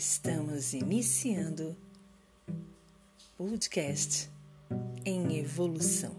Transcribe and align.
Estamos 0.00 0.72
iniciando 0.72 1.76
podcast 3.36 4.30
em 5.04 5.36
evolução. 5.36 6.16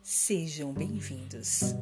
Sejam 0.00 0.72
bem-vindos. 0.72 1.74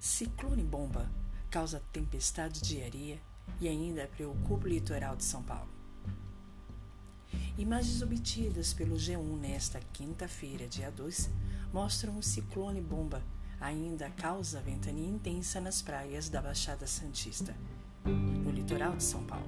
Ciclone 0.00 0.62
bomba 0.64 1.06
causa 1.50 1.82
tempestade 1.92 2.62
de 2.62 2.82
areia 2.82 3.35
e 3.60 3.68
ainda 3.68 4.06
preocupa 4.06 4.66
o 4.66 4.68
litoral 4.68 5.16
de 5.16 5.24
São 5.24 5.42
Paulo. 5.42 5.68
Imagens 7.58 8.02
obtidas 8.02 8.74
pelo 8.74 8.96
G1 8.96 9.38
nesta 9.38 9.80
quinta-feira, 9.92 10.66
dia 10.66 10.90
2, 10.90 11.30
mostram 11.72 12.18
o 12.18 12.22
ciclone 12.22 12.80
bomba 12.80 13.22
ainda 13.60 14.10
causa 14.10 14.60
ventania 14.60 15.08
intensa 15.08 15.60
nas 15.60 15.80
praias 15.80 16.28
da 16.28 16.42
Baixada 16.42 16.86
Santista, 16.86 17.54
no 18.04 18.50
litoral 18.50 18.94
de 18.96 19.02
São 19.02 19.24
Paulo. 19.24 19.46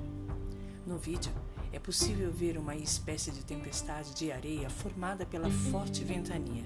No 0.87 0.97
vídeo, 0.97 1.31
é 1.73 1.79
possível 1.79 2.33
ver 2.33 2.57
uma 2.57 2.75
espécie 2.75 3.31
de 3.31 3.45
tempestade 3.45 4.15
de 4.15 4.33
areia 4.33 4.71
formada 4.71 5.27
pela 5.27 5.51
forte 5.51 6.03
ventania, 6.03 6.65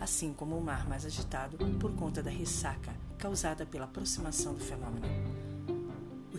assim 0.00 0.32
como 0.32 0.58
o 0.58 0.64
mar 0.64 0.88
mais 0.88 1.06
agitado 1.06 1.56
por 1.78 1.94
conta 1.94 2.22
da 2.22 2.30
ressaca 2.30 2.92
causada 3.16 3.64
pela 3.64 3.84
aproximação 3.84 4.52
do 4.54 4.60
fenômeno. 4.60 5.06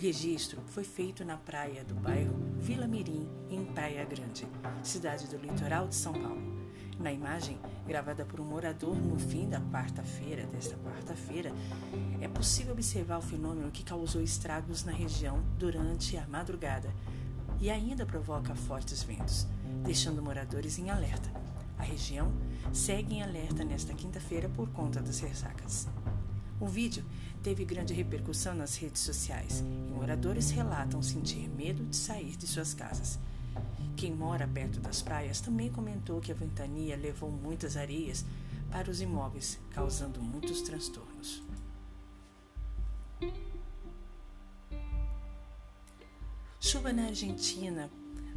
Registro 0.04 0.62
foi 0.68 0.84
feito 0.84 1.24
na 1.24 1.38
praia 1.38 1.82
do 1.86 1.96
bairro 1.96 2.36
Vila 2.60 2.86
Mirim, 2.86 3.26
em 3.50 3.64
Praia 3.64 4.04
Grande, 4.04 4.46
cidade 4.84 5.30
do 5.30 5.38
litoral 5.38 5.88
de 5.88 5.96
São 5.96 6.12
Paulo. 6.12 6.42
Na 7.00 7.10
imagem, 7.10 7.58
gravada 7.88 8.26
por 8.26 8.42
um 8.42 8.44
morador 8.44 8.98
no 8.98 9.18
fim 9.18 9.48
da 9.48 9.62
quarta-feira, 9.62 10.46
desta 10.48 10.76
quarta-feira, 10.76 11.54
é 12.20 12.28
possível 12.28 12.74
observar 12.74 13.20
o 13.20 13.22
fenômeno 13.22 13.72
que 13.72 13.82
causou 13.82 14.22
estragos 14.22 14.84
na 14.84 14.92
região 14.92 15.42
durante 15.58 16.18
a 16.18 16.28
madrugada 16.28 16.94
e 17.62 17.70
ainda 17.72 18.06
provoca 18.06 18.54
fortes 18.56 19.04
ventos, 19.04 19.48
deixando 19.86 20.22
moradores 20.22 20.78
em 20.78 20.90
alerta. 20.90 21.32
A 21.80 21.84
região 21.84 22.30
segue 22.74 23.16
em 23.16 23.24
alerta 23.24 23.64
nesta 23.64 23.94
quinta-feira 23.94 24.50
por 24.50 24.68
conta 24.68 25.02
das 25.02 25.22
ressacas. 25.22 25.88
O 26.64 26.66
vídeo 26.66 27.04
teve 27.44 27.66
grande 27.66 27.94
repercussão 27.94 28.56
nas 28.56 28.78
redes 28.78 29.02
sociais 29.02 29.60
e 29.60 29.92
moradores 29.92 30.50
relatam 30.50 31.04
sentir 31.04 31.50
medo 31.50 31.84
de 31.84 31.94
sair 31.94 32.38
de 32.38 32.48
suas 32.48 32.74
casas. 32.74 33.20
Quem 33.98 34.16
mora 34.16 34.48
perto 34.48 34.80
das 34.80 35.02
praias 35.02 35.42
também 35.42 35.70
comentou 35.70 36.22
que 36.22 36.32
a 36.32 36.36
ventania 36.36 36.96
levou 36.96 37.30
muitas 37.30 37.76
areias 37.76 38.24
para 38.72 38.90
os 38.90 39.02
imóveis, 39.02 39.60
causando 39.72 40.22
muitos 40.22 40.62
transtornos. 40.62 41.44
Chuva 46.62 46.94
na 46.94 47.08
Argentina 47.08 47.92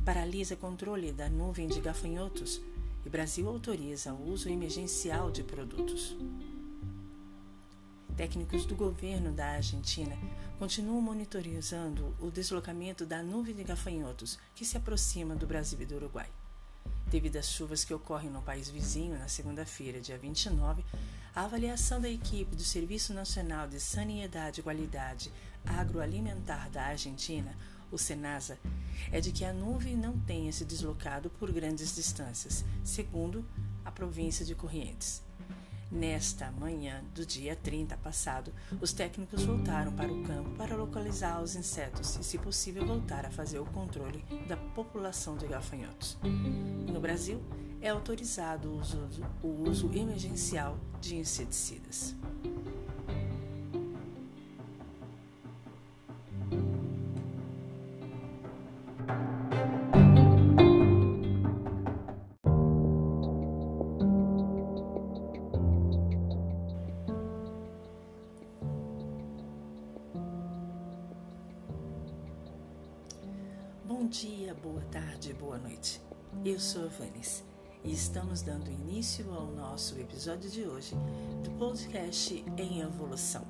paralisa 0.05 0.57
controle 0.57 1.13
da 1.13 1.29
nuvem 1.29 1.69
de 1.69 1.81
gafanhotos 1.81 2.61
e 3.05 3.09
Brasil 3.09 3.49
autoriza 3.49 4.13
o 4.13 4.33
uso 4.33 4.49
emergencial 4.49 5.31
de 5.31 5.45
produtos. 5.45 6.17
Técnicos 8.17 8.65
do 8.65 8.75
governo 8.75 9.31
da 9.31 9.47
Argentina 9.49 10.17
continuam 10.59 11.03
monitorizando 11.03 12.17
o 12.19 12.31
deslocamento 12.31 13.05
da 13.05 13.23
nuvem 13.23 13.55
de 13.55 13.63
gafanhotos 13.63 14.39
que 14.55 14.65
se 14.65 14.75
aproxima 14.75 15.37
do 15.37 15.47
Brasil 15.47 15.83
e 15.83 15.85
do 15.85 15.97
Uruguai. 15.97 16.27
Devido 17.09 17.37
às 17.37 17.51
chuvas 17.51 17.85
que 17.85 17.93
ocorrem 17.93 18.31
no 18.31 18.41
país 18.41 18.71
vizinho 18.71 19.19
na 19.19 19.29
segunda-feira, 19.29 20.01
dia 20.01 20.17
29, 20.17 20.83
a 21.35 21.45
avaliação 21.45 22.01
da 22.01 22.09
equipe 22.09 22.57
do 22.57 22.65
Serviço 22.65 23.13
Nacional 23.13 23.69
de 23.69 23.79
Sanidade 23.79 24.61
e 24.61 24.63
Qualidade 24.63 25.31
Agroalimentar 25.67 26.71
da 26.71 26.85
Argentina, 26.85 27.55
o 27.93 27.99
SENASA, 27.99 28.59
é 29.13 29.21
de 29.21 29.31
que 29.31 29.45
a 29.45 29.53
nuvem 29.53 29.95
não 29.95 30.19
tenha 30.21 30.51
se 30.53 30.65
deslocado 30.65 31.29
por 31.29 31.53
grandes 31.53 31.95
distâncias, 31.95 32.65
segundo 32.83 33.45
a 33.85 33.93
província 33.93 34.43
de 34.43 34.55
Corrientes. 34.55 35.26
Nesta 35.91 36.51
manhã 36.51 37.05
do 37.15 37.25
dia 37.25 37.55
30 37.55 37.97
passado, 37.99 38.53
os 38.81 38.93
técnicos 38.93 39.45
voltaram 39.45 39.93
para 39.93 40.13
o 40.13 40.23
campo 40.25 40.51
para 40.57 40.75
localizar 40.75 41.41
os 41.41 41.55
insetos 41.55 42.17
e, 42.17 42.25
se 42.25 42.39
possível, 42.39 42.85
voltar 42.85 43.25
a 43.25 43.31
fazer 43.31 43.61
o 43.61 43.65
controle 43.67 44.25
da 44.49 44.57
população 44.57 45.37
de 45.37 45.47
gafanhotos. 45.47 46.19
No 46.23 47.01
Brasil, 47.01 47.41
é 47.81 47.89
autorizado 47.91 48.69
o 48.69 48.81
uso, 48.81 49.09
o 49.43 49.69
uso 49.69 49.91
emergencial 49.95 50.77
de 51.01 51.17
inseticidas. 51.17 52.17
Eu 76.57 76.61
sou 76.61 76.85
a 76.85 76.89
Vanis 76.89 77.45
e 77.85 77.93
estamos 77.93 78.41
dando 78.41 78.71
início 78.71 79.31
ao 79.31 79.45
nosso 79.49 79.95
episódio 80.01 80.49
de 80.49 80.63
hoje 80.63 80.97
do 81.45 81.51
podcast 81.59 82.43
Em 82.57 82.81
Evolução. 82.81 83.47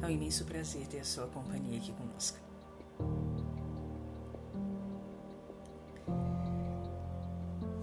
É 0.00 0.06
um 0.06 0.08
imenso 0.08 0.46
prazer 0.46 0.86
ter 0.86 1.00
a 1.00 1.04
sua 1.04 1.26
companhia 1.26 1.76
aqui 1.76 1.92
conosco. 1.92 2.38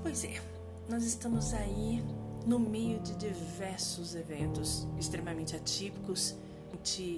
Pois 0.01 0.23
é, 0.23 0.41
nós 0.89 1.03
estamos 1.03 1.53
aí 1.53 2.03
no 2.47 2.57
meio 2.57 2.99
de 3.01 3.13
diversos 3.17 4.15
eventos 4.15 4.87
extremamente 4.97 5.55
atípicos, 5.55 6.35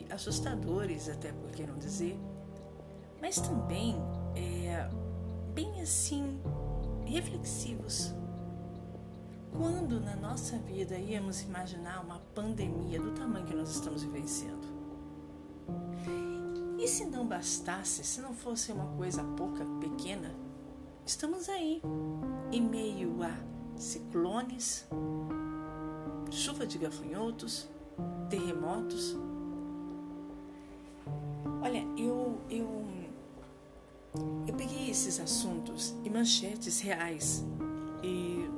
assustadores, 0.10 1.08
até 1.08 1.32
por 1.32 1.50
que 1.52 1.66
não 1.66 1.78
dizer, 1.78 2.20
mas 3.22 3.40
também 3.40 3.96
é, 4.36 4.90
bem 5.54 5.80
assim 5.80 6.42
reflexivos. 7.08 8.14
Quando 9.52 10.00
na 10.00 10.16
nossa 10.16 10.58
vida 10.58 10.98
íamos 10.98 11.42
imaginar 11.42 12.04
uma 12.04 12.20
pandemia 12.36 13.00
do 13.00 13.12
tamanho 13.12 13.46
que 13.46 13.56
nós 13.56 13.72
estamos 13.72 14.04
vivenciando? 14.04 14.68
E 16.78 16.88
se 16.88 17.06
não 17.06 17.26
bastasse, 17.26 18.04
se 18.04 18.22
não 18.22 18.34
fosse 18.34 18.72
uma 18.72 18.86
coisa 18.98 19.24
pouca, 19.24 19.66
pequena, 19.80 20.36
estamos 21.06 21.50
aí, 21.50 21.82
em 22.52 22.62
meio 22.62 23.24
a 23.24 23.36
ciclones, 23.76 24.88
chuva 26.30 26.68
de 26.68 26.78
gafanhotos, 26.78 27.68
terremotos. 28.30 29.18
Olha, 31.62 31.84
eu, 31.98 32.40
eu 32.50 32.86
eu 34.48 34.54
peguei 34.54 34.90
esses 34.90 35.20
assuntos 35.20 35.94
e 36.04 36.10
manchetes 36.10 36.80
reais 36.80 37.44
e 38.04 38.50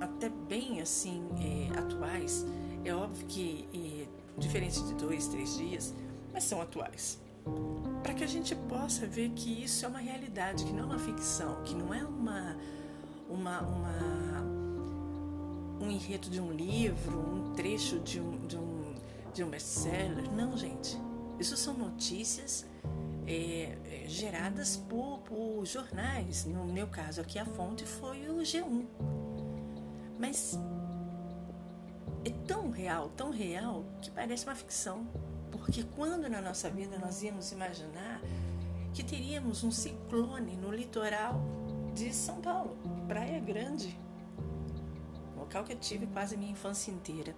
até 0.00 0.28
bem 0.28 0.80
assim 0.80 1.22
é, 1.38 1.78
atuais. 1.78 2.44
É 2.84 2.94
óbvio 2.94 3.26
que 3.26 3.68
é, 3.74 4.06
diferente 4.38 4.82
de 4.84 4.94
dois, 4.94 5.28
três 5.28 5.56
dias, 5.56 5.94
mas 6.32 6.44
são 6.44 6.60
atuais. 6.60 7.18
Para 8.02 8.14
que 8.14 8.22
a 8.22 8.26
gente 8.26 8.54
possa 8.54 9.06
ver 9.06 9.30
que 9.30 9.64
isso 9.64 9.84
é 9.84 9.88
uma 9.88 9.98
realidade, 9.98 10.64
que 10.64 10.72
não 10.72 10.84
é 10.84 10.86
uma 10.86 10.98
ficção, 10.98 11.62
que 11.62 11.74
não 11.74 11.92
é 11.92 12.04
uma, 12.04 12.56
uma, 13.28 13.60
uma 13.62 14.58
um 15.80 15.90
enredo 15.90 16.28
de 16.28 16.40
um 16.40 16.52
livro, 16.52 17.18
um 17.18 17.52
trecho 17.54 17.98
de 18.00 18.20
um, 18.20 18.46
de 18.46 18.56
um, 18.56 18.94
de 19.32 19.44
um 19.44 19.48
best-seller. 19.48 20.30
Não, 20.32 20.56
gente. 20.56 20.98
Isso 21.38 21.56
são 21.56 21.74
notícias 21.74 22.66
é, 23.28 23.76
é, 23.84 24.08
geradas 24.08 24.76
por, 24.76 25.18
por 25.18 25.66
jornais. 25.66 26.46
No 26.46 26.64
meu 26.64 26.86
caso 26.86 27.20
aqui, 27.20 27.38
a 27.38 27.44
fonte 27.44 27.84
foi 27.84 28.26
o 28.30 28.38
G1. 28.38 28.86
Mas 30.18 30.58
é 32.24 32.30
tão 32.46 32.70
real, 32.70 33.10
tão 33.10 33.30
real, 33.30 33.84
que 34.00 34.10
parece 34.10 34.46
uma 34.46 34.54
ficção. 34.54 35.06
Porque 35.52 35.84
quando 35.94 36.28
na 36.28 36.40
nossa 36.40 36.70
vida 36.70 36.98
nós 36.98 37.22
íamos 37.22 37.52
imaginar 37.52 38.22
que 38.94 39.02
teríamos 39.02 39.62
um 39.62 39.70
ciclone 39.70 40.56
no 40.56 40.70
litoral 40.70 41.40
de 41.94 42.12
São 42.14 42.40
Paulo, 42.40 42.78
Praia 43.06 43.38
Grande, 43.40 43.98
local 45.36 45.64
que 45.64 45.74
eu 45.74 45.78
tive 45.78 46.06
quase 46.06 46.36
minha 46.36 46.52
infância 46.52 46.90
inteira. 46.90 47.36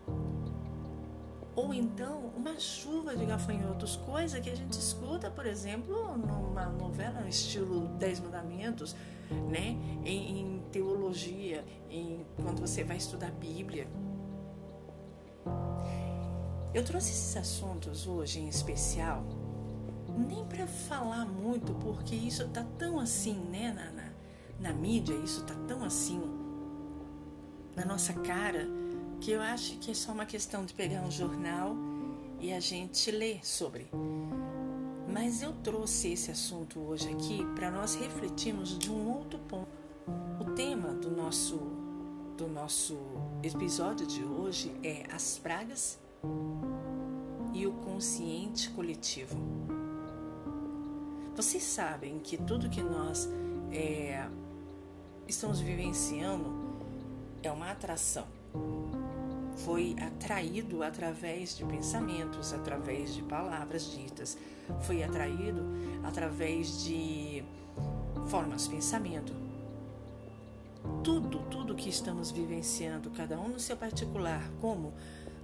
Ou 1.55 1.75
então 1.75 2.33
uma 2.37 2.59
chuva 2.59 3.17
de 3.17 3.27
gafanhotos, 3.27 3.97
coisa 3.97 4.41
que 4.41 4.51
a 4.51 4.55
gente 4.55 4.73
escuta, 4.79 5.31
por 5.31 5.47
exemplo, 5.47 6.17
numa 6.17 6.67
novela 6.67 7.29
estilo 7.29 7.89
Dez 7.99 8.21
Mandamentos, 8.21 8.95
né? 9.49 9.77
Em, 10.05 10.41
em 10.41 10.63
teologia, 10.71 11.65
em, 11.89 12.25
quando 12.37 12.61
você 12.61 12.85
vai 12.85 12.97
estudar 12.97 13.29
a 13.29 13.33
Bíblia. 13.33 13.89
Eu 16.73 16.85
trouxe 16.85 17.11
esses 17.11 17.37
assuntos 17.37 18.07
hoje 18.07 18.41
em 18.41 18.49
especial, 18.49 19.25
nem 20.09 20.45
para 20.45 20.67
falar 20.67 21.25
muito, 21.25 21.75
porque 21.75 22.15
isso 22.15 22.47
tá 22.49 22.65
tão 22.79 23.01
assim, 23.01 23.35
né, 23.51 23.73
na, 23.73 23.91
na, 23.91 24.11
na 24.61 24.73
mídia, 24.73 25.15
isso 25.15 25.43
tá 25.45 25.55
tão 25.67 25.83
assim 25.83 26.21
na 27.75 27.85
nossa 27.85 28.13
cara 28.13 28.69
que 29.21 29.33
eu 29.33 29.43
acho 29.43 29.77
que 29.77 29.91
é 29.91 29.95
só 29.95 30.13
uma 30.13 30.25
questão 30.25 30.65
de 30.65 30.73
pegar 30.73 31.03
um 31.03 31.11
jornal 31.11 31.77
e 32.41 32.53
a 32.53 32.59
gente 32.59 33.11
ler 33.11 33.47
sobre. 33.47 33.87
Mas 35.13 35.43
eu 35.43 35.53
trouxe 35.63 36.13
esse 36.13 36.31
assunto 36.31 36.81
hoje 36.81 37.09
aqui 37.11 37.45
para 37.55 37.71
nós 37.71 37.95
refletirmos 37.95 38.79
de 38.79 38.91
um 38.91 39.15
outro 39.15 39.39
ponto. 39.41 39.69
O 40.41 40.45
tema 40.55 40.95
do 40.95 41.11
nosso 41.11 41.61
do 42.37 42.49
nosso 42.49 42.97
episódio 43.43 44.07
de 44.07 44.25
hoje 44.25 44.75
é 44.83 45.05
as 45.13 45.39
pragas 45.39 45.99
e 47.53 47.67
o 47.67 47.73
consciente 47.73 48.71
coletivo. 48.71 49.37
Vocês 51.37 51.63
sabem 51.63 52.19
que 52.21 52.39
tudo 52.39 52.71
que 52.71 52.83
nós 52.83 53.29
é, 53.71 54.27
estamos 55.29 55.61
vivenciando 55.61 56.51
é 57.43 57.53
uma 57.53 57.71
atração 57.71 58.27
foi 59.65 59.95
atraído 60.01 60.83
através 60.83 61.57
de 61.57 61.65
pensamentos, 61.65 62.53
através 62.53 63.15
de 63.15 63.23
palavras 63.23 63.91
ditas, 63.91 64.39
foi 64.83 65.03
atraído 65.03 65.63
através 66.03 66.83
de 66.85 67.45
formas 68.29 68.65
de 68.65 68.71
pensamento. 68.71 69.33
Tudo, 71.05 71.41
tudo 71.51 71.75
que 71.75 71.91
estamos 71.91 72.31
vivenciando, 72.31 73.11
cada 73.11 73.39
um 73.39 73.49
no 73.49 73.61
seu 73.61 73.77
particular, 73.77 74.43
como 74.61 74.95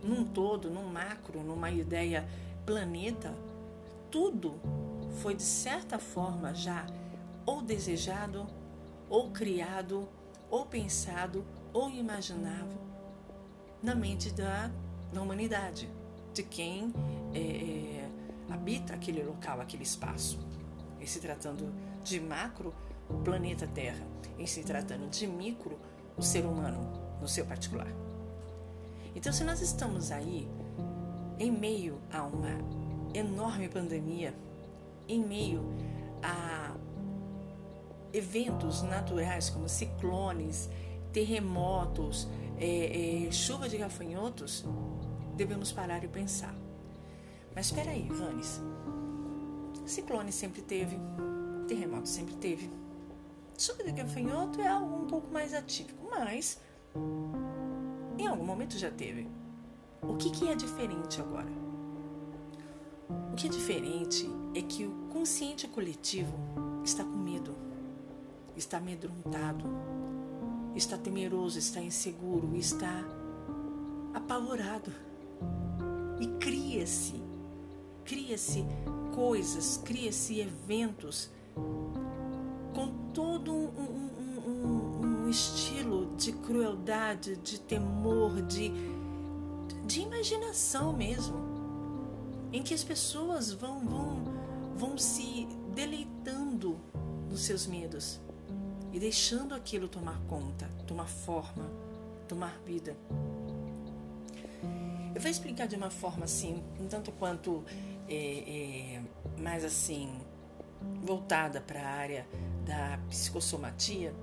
num 0.03 0.25
todo, 0.25 0.71
num 0.71 0.87
macro, 0.87 1.43
numa 1.43 1.71
ideia 1.71 2.27
planeta, 2.65 3.35
tudo 4.11 4.55
foi 5.21 5.35
de 5.35 5.43
certa 5.43 5.99
forma 5.99 6.55
já 6.55 6.87
ou 7.45 7.63
desejado, 7.63 8.47
ou 9.09 9.31
criado, 9.31 10.09
ou 10.51 10.65
pensado, 10.65 11.45
ou 11.73 11.91
imaginado 11.91 12.86
na 13.87 13.94
mente 13.94 14.33
da, 14.33 14.69
da 15.12 15.23
humanidade, 15.23 15.88
de 16.35 16.43
quem 16.43 16.93
é, 17.33 17.38
é, 17.38 18.09
habita 18.50 18.93
aquele 18.93 19.23
local, 19.23 19.61
aquele 19.61 19.85
espaço. 19.85 20.41
Em 21.00 21.06
se 21.06 21.21
tratando 21.21 21.73
de 22.03 22.19
macro, 22.19 22.75
o 23.09 23.15
planeta 23.19 23.65
Terra. 23.69 24.05
Em 24.37 24.44
se 24.44 24.65
tratando 24.65 25.09
de 25.09 25.29
micro, 25.29 25.79
o 26.17 26.23
ser 26.23 26.44
humano, 26.44 26.81
no 27.21 27.29
seu 27.29 27.47
particular. 27.47 27.87
Então, 29.15 29.33
se 29.33 29.44
nós 29.44 29.61
estamos 29.61 30.11
aí 30.11 30.50
em 31.39 31.53
meio 31.53 32.00
a 32.12 32.25
uma 32.25 32.59
enorme 33.15 33.69
pandemia, 33.69 34.35
em 35.06 35.25
meio 35.25 35.65
a 36.25 36.75
eventos 38.12 38.82
naturais 38.82 39.49
como 39.49 39.69
ciclones, 39.69 40.69
terremotos, 41.12 42.29
é, 42.58 43.26
é, 43.26 43.32
chuva 43.32 43.69
de 43.69 43.76
gafanhotos, 43.76 44.64
devemos 45.37 45.73
parar 45.73 46.03
e 46.05 46.08
pensar. 46.08 46.55
Mas 47.55 47.67
espera 47.67 47.91
aí, 47.91 48.08
Vanes. 48.08 48.61
Ciclone 49.87 50.32
sempre 50.32 50.62
teve, 50.62 50.97
terremoto 51.69 52.08
sempre 52.08 52.35
teve. 52.37 52.70
Chuva 53.58 53.85
de 53.85 53.93
gafanhoto 53.93 54.61
é 54.61 54.67
algo 54.67 55.05
um 55.05 55.06
pouco 55.06 55.32
mais 55.32 55.55
atípico, 55.55 56.06
mas 56.11 56.61
em 58.19 58.26
algum 58.26 58.44
momento 58.44 58.79
já 58.79 58.91
teve. 58.91 59.29
O 60.03 60.17
que, 60.17 60.31
que 60.31 60.49
é 60.49 60.55
diferente 60.55 61.20
agora? 61.20 61.50
O 63.32 63.37
que 63.37 63.47
é 63.47 63.50
diferente 63.50 64.29
é 64.55 64.62
que 64.62 64.85
o 64.85 65.08
consciente 65.12 65.69
coletivo 65.69 66.35
está 66.85 67.05
com 67.05 67.17
medo, 67.17 67.55
está 68.56 68.79
amedrontado, 68.79 69.64
está 70.76 70.99
temeroso, 70.99 71.58
está 71.58 71.81
inseguro, 71.81 72.55
está 72.55 73.02
apavorado. 74.12 74.93
E 76.20 76.26
cria-se, 76.38 77.14
cria-se 78.05 78.64
coisas, 79.14 79.78
cria-se 79.78 80.40
eventos 80.40 81.31
com 82.75 82.88
todo 83.12 83.52
um, 83.52 83.70
um, 83.78 84.40
um, 84.46 85.25
um, 85.25 85.31
estilo 85.31 86.14
de 86.17 86.32
crueldade, 86.32 87.37
de 87.37 87.58
temor, 87.58 88.43
de, 88.43 88.70
de 89.87 90.00
imaginação 90.00 90.93
mesmo, 90.93 91.37
em 92.52 92.62
que 92.62 92.75
as 92.75 92.84
pessoas 92.84 93.50
vão, 93.50 93.81
vão, 93.81 94.25
vão 94.76 94.99
se 94.99 95.49
deleitando 95.75 96.79
nos 97.31 97.40
seus 97.40 97.67
medos 97.67 98.20
e 98.96 98.98
deixando 98.98 99.54
aquilo 99.54 99.88
tomar 99.88 100.19
conta, 100.26 100.66
tomar 100.87 101.06
forma, 101.06 101.70
tomar 102.26 102.58
vida. 102.64 102.96
Eu 105.14 105.20
vou 105.20 105.31
explicar 105.31 105.69
de 105.69 105.76
uma 105.76 105.90
forma 105.90 106.25
assim, 106.25 106.64
um 106.81 106.87
tanto 106.88 107.12
quanto 107.12 107.62
é, 108.08 108.14
é, 108.96 109.02
mais 109.38 109.66
assim, 109.66 110.19
voltada 111.02 111.60
para 111.60 111.78
a 111.78 111.87
área 111.87 112.26
da 112.64 112.98
psicossomatia, 113.10 114.14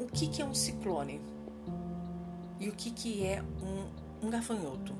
o 0.00 0.06
que, 0.06 0.28
que 0.28 0.40
é 0.40 0.46
um 0.46 0.54
ciclone 0.54 1.20
e 2.58 2.70
o 2.70 2.72
que, 2.72 2.90
que 2.90 3.22
é 3.22 3.42
um, 3.42 4.26
um 4.28 4.30
gafanhoto. 4.30 4.94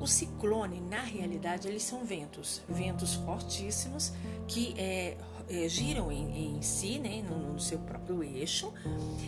O 0.00 0.06
ciclone, 0.06 0.80
na 0.80 1.00
realidade, 1.00 1.66
eles 1.66 1.82
são 1.82 2.04
ventos, 2.04 2.62
ventos 2.68 3.14
fortíssimos 3.14 4.12
que 4.46 4.72
é, 4.78 5.16
é, 5.52 5.68
giram 5.68 6.10
em, 6.10 6.56
em, 6.56 6.62
si, 6.62 6.98
né, 6.98 7.22
no, 7.22 7.52
no, 7.52 7.60
seu 7.60 7.78
próprio 7.78 8.24
eixo, 8.24 8.72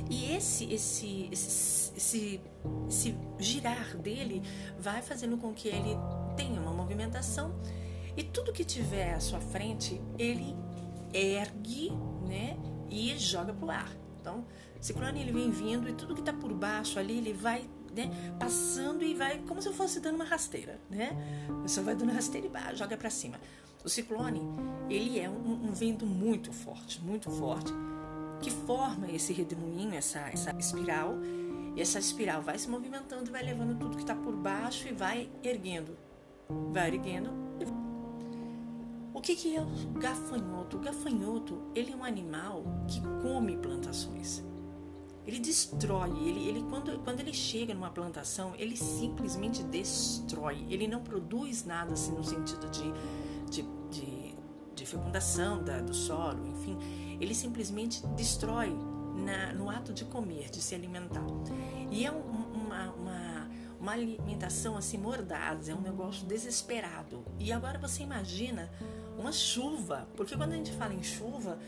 e 0.08 0.32
esse, 0.32 0.72
esse, 0.72 1.28
esse, 1.30 1.92
esse, 1.94 2.40
esse 2.88 3.14
girar 3.38 3.94
dele 3.98 4.42
vai 4.78 5.02
fazendo 5.02 5.36
com 5.36 5.52
que 5.52 5.68
ele 5.68 5.94
tenha 6.34 6.58
uma 6.58 6.72
movimentação 6.72 7.54
e 8.16 8.22
tudo 8.22 8.54
que 8.54 8.64
tiver 8.64 9.12
à 9.12 9.20
sua 9.20 9.40
frente 9.40 10.00
ele 10.18 10.56
ergue, 11.12 11.92
né, 12.26 12.56
e 12.88 13.16
joga 13.18 13.52
para 13.52 13.66
o 13.66 13.70
ar. 13.70 13.92
Então, 14.18 14.46
ciclone 14.80 15.20
ele 15.20 15.32
vem 15.32 15.50
vindo 15.50 15.86
e 15.86 15.92
tudo 15.92 16.14
que 16.14 16.20
está 16.20 16.32
por 16.32 16.54
baixo 16.54 16.98
ali 16.98 17.18
ele 17.18 17.34
vai 17.34 17.68
né, 17.94 18.10
passando 18.40 19.04
e 19.04 19.14
vai 19.14 19.38
como 19.40 19.60
se 19.60 19.70
fosse 19.72 20.00
dando 20.00 20.16
uma 20.16 20.24
rasteira, 20.24 20.80
né? 20.90 21.12
Você 21.62 21.80
vai 21.80 21.94
dando 21.94 22.12
rasteira 22.12 22.48
e 22.48 22.76
joga 22.76 22.96
para 22.96 23.10
cima. 23.10 23.38
O 23.84 23.88
ciclone, 23.88 24.40
ele 24.88 25.20
é 25.20 25.28
um, 25.28 25.68
um, 25.68 25.72
vento 25.72 26.06
muito 26.06 26.50
forte, 26.54 27.02
muito 27.02 27.30
forte, 27.30 27.70
que 28.40 28.50
forma 28.50 29.10
esse 29.10 29.30
redemoinho, 29.30 29.94
essa, 29.94 30.20
essa 30.20 30.56
espiral, 30.58 31.18
e 31.76 31.82
essa 31.82 31.98
espiral 31.98 32.40
vai 32.40 32.58
se 32.58 32.66
movimentando 32.66 33.30
vai 33.30 33.42
levando 33.42 33.78
tudo 33.78 33.96
que 33.96 34.02
está 34.02 34.14
por 34.14 34.34
baixo 34.34 34.88
e 34.88 34.92
vai 34.92 35.28
erguendo, 35.42 35.98
vai 36.72 36.94
erguendo. 36.94 37.30
O 39.12 39.20
que, 39.20 39.36
que 39.36 39.54
é 39.54 39.60
o 39.60 39.66
gafanhoto? 39.98 40.78
O 40.78 40.80
gafanhoto, 40.80 41.60
ele 41.74 41.92
é 41.92 41.96
um 41.96 42.04
animal 42.04 42.64
que 42.88 43.02
come 43.20 43.56
plantações. 43.58 44.42
Ele 45.26 45.38
destrói, 45.38 46.10
ele, 46.26 46.48
ele 46.48 46.64
quando, 46.70 46.98
quando 47.04 47.20
ele 47.20 47.32
chega 47.34 47.74
numa 47.74 47.90
plantação, 47.90 48.54
ele 48.56 48.76
simplesmente 48.76 49.62
destrói. 49.62 50.66
Ele 50.70 50.86
não 50.86 51.02
produz 51.02 51.64
nada 51.64 51.92
assim 51.92 52.12
no 52.12 52.24
sentido 52.24 52.68
de 52.70 52.92
de, 53.54 53.62
de, 53.90 54.34
de 54.74 54.86
fecundação 54.86 55.62
da, 55.62 55.80
do 55.80 55.94
solo, 55.94 56.46
enfim, 56.48 56.76
ele 57.20 57.34
simplesmente 57.34 58.04
destrói 58.08 58.74
na, 59.14 59.52
no 59.52 59.70
ato 59.70 59.92
de 59.92 60.04
comer, 60.04 60.50
de 60.50 60.60
se 60.60 60.74
alimentar. 60.74 61.24
E 61.90 62.04
é 62.04 62.10
um, 62.10 62.20
uma, 62.20 62.90
uma, 62.92 63.50
uma 63.80 63.92
alimentação 63.92 64.76
assim 64.76 64.98
mordaz, 64.98 65.68
é 65.68 65.74
um 65.74 65.80
negócio 65.80 66.26
desesperado. 66.26 67.24
E 67.38 67.52
agora 67.52 67.78
você 67.78 68.02
imagina 68.02 68.70
uma 69.16 69.30
chuva, 69.30 70.08
porque 70.16 70.36
quando 70.36 70.52
a 70.52 70.56
gente 70.56 70.72
fala 70.72 70.92
em 70.92 71.02
chuva, 71.02 71.58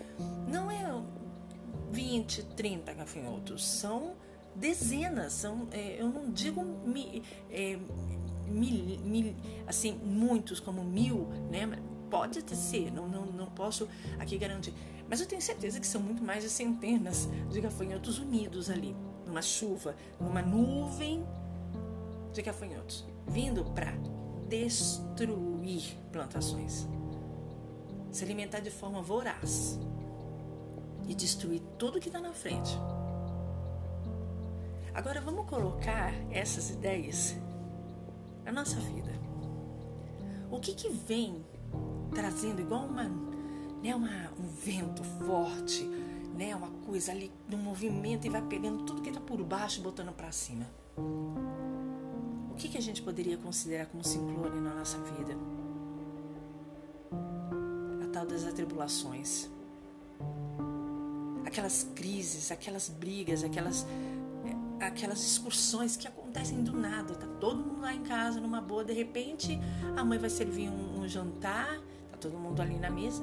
não 0.49 0.71
é 0.71 1.03
20, 1.93 2.43
30 2.57 2.93
gafanhotos, 2.95 3.65
são 3.65 4.17
dezenas, 4.57 5.35
são, 5.35 5.69
é, 5.71 6.01
eu 6.01 6.09
não 6.09 6.31
digo 6.33 6.65
mi, 6.65 7.23
é, 7.51 7.79
mil, 8.57 8.99
mil, 9.01 9.35
assim, 9.67 9.93
muitos 10.05 10.59
como 10.61 10.83
mil, 10.83 11.29
né? 11.51 11.79
Pode 12.11 12.43
ser, 12.57 12.93
não, 12.93 13.09
não, 13.09 13.27
não 13.27 13.47
posso 13.47 13.89
aqui 14.19 14.39
garantir. 14.39 14.73
Mas 15.09 15.21
eu 15.21 15.27
tenho 15.27 15.43
certeza 15.43 15.79
que 15.79 15.87
são 15.87 16.01
muito 16.01 16.23
mais 16.23 16.43
de 16.43 16.49
centenas 16.49 17.29
de 17.51 17.61
gafanhotos 17.61 18.19
unidos 18.19 18.71
ali, 18.71 18.97
numa 19.27 19.43
chuva, 19.43 19.95
numa 20.21 20.43
nuvem 20.43 21.25
de 22.33 22.43
gafanhotos 22.43 23.05
vindo 23.27 23.65
para 23.65 23.93
destruir 24.49 25.97
plantações, 26.13 26.87
se 28.11 28.25
alimentar 28.25 28.61
de 28.61 28.71
forma 28.71 29.03
voraz 29.03 29.79
e 31.09 31.15
destruir 31.15 31.61
tudo 31.79 32.01
que 32.01 32.09
está 32.09 32.21
na 32.21 32.33
frente. 32.33 32.79
Agora 34.95 35.21
vamos 35.21 35.47
colocar 35.47 36.15
essas 36.31 36.71
ideias 36.71 37.37
na 38.47 38.53
nossa 38.53 38.79
vida. 38.81 39.13
O 40.51 40.61
que, 40.61 40.73
que 40.73 40.89
vem 40.89 41.45
trazendo 42.15 42.61
igual 42.63 42.87
uma, 42.87 43.05
né, 43.83 43.95
uma, 43.95 44.31
um 44.39 44.47
vento 44.47 45.03
forte, 45.05 45.85
né, 46.35 46.55
uma 46.55 46.71
coisa 46.87 47.13
ali 47.13 47.31
no 47.49 47.59
movimento 47.59 48.27
e 48.27 48.31
vai 48.31 48.43
pegando 48.43 48.85
tudo 48.85 49.03
que 49.03 49.09
está 49.09 49.21
por 49.21 49.43
baixo 49.43 49.81
e 49.81 49.83
botando 49.83 50.13
para 50.13 50.31
cima. 50.31 50.67
O 50.97 52.55
que, 52.57 52.69
que 52.69 52.79
a 52.79 52.81
gente 52.81 53.03
poderia 53.03 53.37
considerar 53.37 53.87
como 53.87 54.03
ciclone 54.03 54.61
na 54.61 54.75
nossa 54.75 54.99
vida? 54.99 55.37
A 58.03 58.09
tal 58.13 58.25
das 58.25 58.47
atribulações. 58.47 59.51
Aquelas 61.45 61.87
crises, 61.95 62.51
aquelas 62.51 62.89
brigas, 62.89 63.45
aquelas, 63.45 63.87
é, 64.81 64.87
aquelas 64.87 65.21
excursões 65.21 65.97
que 65.97 66.09
acontecem 66.37 66.63
do 66.63 66.73
nada. 66.73 67.15
Tá 67.15 67.27
todo 67.41 67.57
mundo 67.57 67.81
lá 67.81 67.95
em 67.95 68.03
casa 68.03 68.41
numa 68.41 68.61
boa, 68.61 68.85
de 68.85 68.93
repente 68.93 69.59
a 69.97 70.05
mãe 70.05 70.19
vai 70.19 70.29
servir 70.29 70.69
um, 70.69 71.01
um 71.01 71.09
jantar, 71.09 71.81
tá 72.11 72.19
todo 72.21 72.39
mundo 72.39 72.61
ali 72.61 72.79
na 72.79 72.91
mesa 72.91 73.23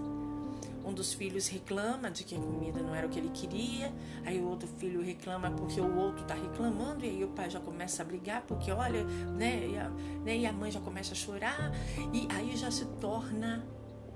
um 0.86 0.94
dos 0.94 1.14
filhos 1.14 1.48
reclama 1.48 2.12
de 2.12 2.26
que 2.26 2.36
a 2.36 2.38
comida 2.38 2.82
não 2.82 2.94
era 2.94 3.08
o 3.08 3.10
que 3.10 3.18
ele 3.18 3.30
queria, 3.30 3.94
aí 4.26 4.42
o 4.42 4.50
outro 4.50 4.68
filho 4.68 5.02
reclama 5.02 5.50
porque 5.50 5.80
o 5.80 5.96
outro 5.96 6.24
está 6.24 6.34
reclamando, 6.34 7.06
e 7.06 7.10
aí 7.10 7.24
o 7.24 7.30
pai 7.30 7.50
já 7.50 7.62
começa 7.62 8.02
a 8.02 8.06
brigar 8.06 8.42
porque 8.42 8.70
olha, 8.70 9.02
né 9.06 9.66
e, 9.66 9.78
a, 9.78 9.90
né, 9.90 10.38
e 10.40 10.46
a 10.46 10.52
mãe 10.52 10.70
já 10.70 10.82
começa 10.82 11.14
a 11.14 11.16
chorar, 11.16 11.72
e 12.12 12.28
aí 12.30 12.58
já 12.58 12.70
se 12.70 12.84
torna 13.00 13.66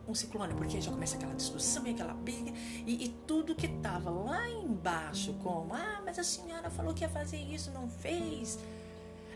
um 0.06 0.14
ciclone, 0.14 0.54
porque 0.56 0.82
já 0.82 0.92
começa 0.92 1.16
aquela 1.16 1.36
discussão 1.36 1.88
e 1.88 1.92
aquela 1.92 2.14
briga, 2.14 2.52
e, 2.86 3.06
e 3.06 3.10
tudo 3.26 3.56
que 3.56 3.68
estava 3.68 4.10
lá 4.10 4.50
embaixo, 4.50 5.36
como, 5.36 5.74
ah, 5.74 6.02
mas 6.04 6.20
a 6.20 6.24
senhora 6.24 6.70
falou 6.70 6.94
que 6.94 7.06
ia 7.06 7.10
fazer 7.10 7.38
isso, 7.38 7.72
não 7.72 7.88
fez. 7.88 8.60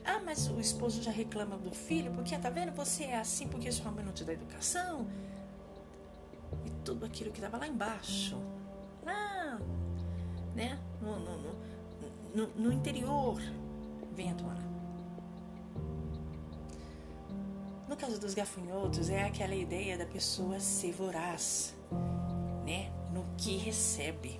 Ah, 0.04 0.20
mas 0.24 0.50
o 0.50 0.60
esposo 0.60 1.02
já 1.02 1.12
reclama 1.12 1.58
do 1.58 1.72
filho, 1.72 2.12
porque 2.12 2.38
tá 2.38 2.50
vendo, 2.50 2.72
você 2.72 3.04
é 3.04 3.18
assim 3.18 3.48
porque 3.48 3.72
sua 3.72 3.92
mãe 3.92 4.04
não 4.04 4.12
te 4.12 4.24
dá 4.24 4.34
educação? 4.34 5.08
E 6.66 6.70
tudo 6.84 7.06
aquilo 7.06 7.32
que 7.32 7.38
estava 7.38 7.58
lá 7.58 7.68
embaixo, 7.68 8.38
lá, 9.04 9.60
né, 10.56 10.80
no, 11.02 11.20
no, 11.20 11.56
no, 12.36 12.48
no 12.56 12.74
interior, 12.74 13.40
vem 14.14 14.32
à 14.32 14.36
tona. 14.36 14.72
No 17.88 17.96
caso 17.96 18.20
dos 18.20 18.34
gafanhotos, 18.34 19.10
é 19.10 19.24
aquela 19.24 19.54
ideia 19.54 19.98
da 19.98 20.06
pessoa 20.06 20.60
ser 20.60 20.94
voraz, 20.94 21.76
né, 22.66 22.92
no 23.14 23.26
que 23.38 23.58
recebe. 23.58 24.40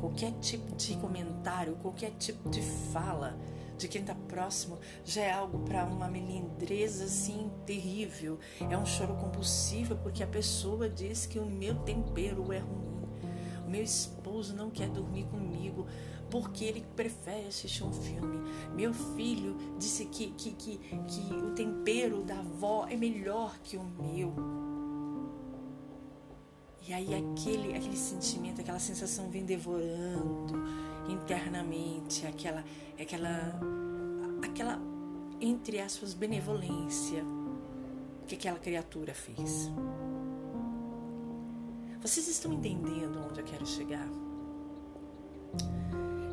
Qualquer 0.00 0.32
tipo 0.40 0.74
de 0.76 0.96
comentário, 0.96 1.76
qualquer 1.82 2.12
tipo 2.12 2.48
de 2.48 2.62
fala 2.62 3.36
de 3.80 3.88
quem 3.88 4.02
está 4.02 4.14
próximo 4.14 4.78
já 5.04 5.22
é 5.22 5.32
algo 5.32 5.60
para 5.60 5.84
uma 5.86 6.06
melindreza 6.06 7.04
assim 7.04 7.50
terrível. 7.64 8.38
É 8.68 8.76
um 8.76 8.84
choro 8.84 9.14
compulsivo 9.16 9.96
porque 9.96 10.22
a 10.22 10.26
pessoa 10.26 10.88
diz 10.88 11.24
que 11.24 11.38
o 11.38 11.46
meu 11.46 11.74
tempero 11.76 12.52
é 12.52 12.58
ruim. 12.58 12.90
O 13.66 13.70
meu 13.70 13.82
esposo 13.82 14.54
não 14.54 14.70
quer 14.70 14.88
dormir 14.88 15.24
comigo 15.24 15.86
porque 16.30 16.64
ele 16.64 16.84
prefere 16.94 17.46
assistir 17.46 17.82
um 17.82 17.92
filme. 17.92 18.38
Meu 18.74 18.92
filho 18.92 19.56
disse 19.78 20.04
que, 20.06 20.32
que, 20.32 20.52
que, 20.52 20.76
que 20.78 21.34
o 21.34 21.54
tempero 21.54 22.22
da 22.22 22.38
avó 22.38 22.86
é 22.88 22.96
melhor 22.96 23.58
que 23.62 23.76
o 23.76 23.82
meu. 23.82 24.69
E 26.90 26.92
aí 26.92 27.14
aquele, 27.14 27.72
aquele 27.72 27.96
sentimento, 27.96 28.60
aquela 28.60 28.80
sensação 28.80 29.30
vem 29.30 29.44
devorando 29.44 30.60
internamente, 31.08 32.26
aquela, 32.26 32.64
aquela, 33.00 33.60
aquela 34.42 34.76
entre 35.40 35.78
aspas 35.78 36.14
benevolência 36.14 37.24
que 38.26 38.34
aquela 38.34 38.58
criatura 38.58 39.14
fez. 39.14 39.70
Vocês 42.02 42.26
estão 42.26 42.52
entendendo 42.54 43.24
onde 43.24 43.38
eu 43.38 43.44
quero 43.44 43.64
chegar? 43.64 44.08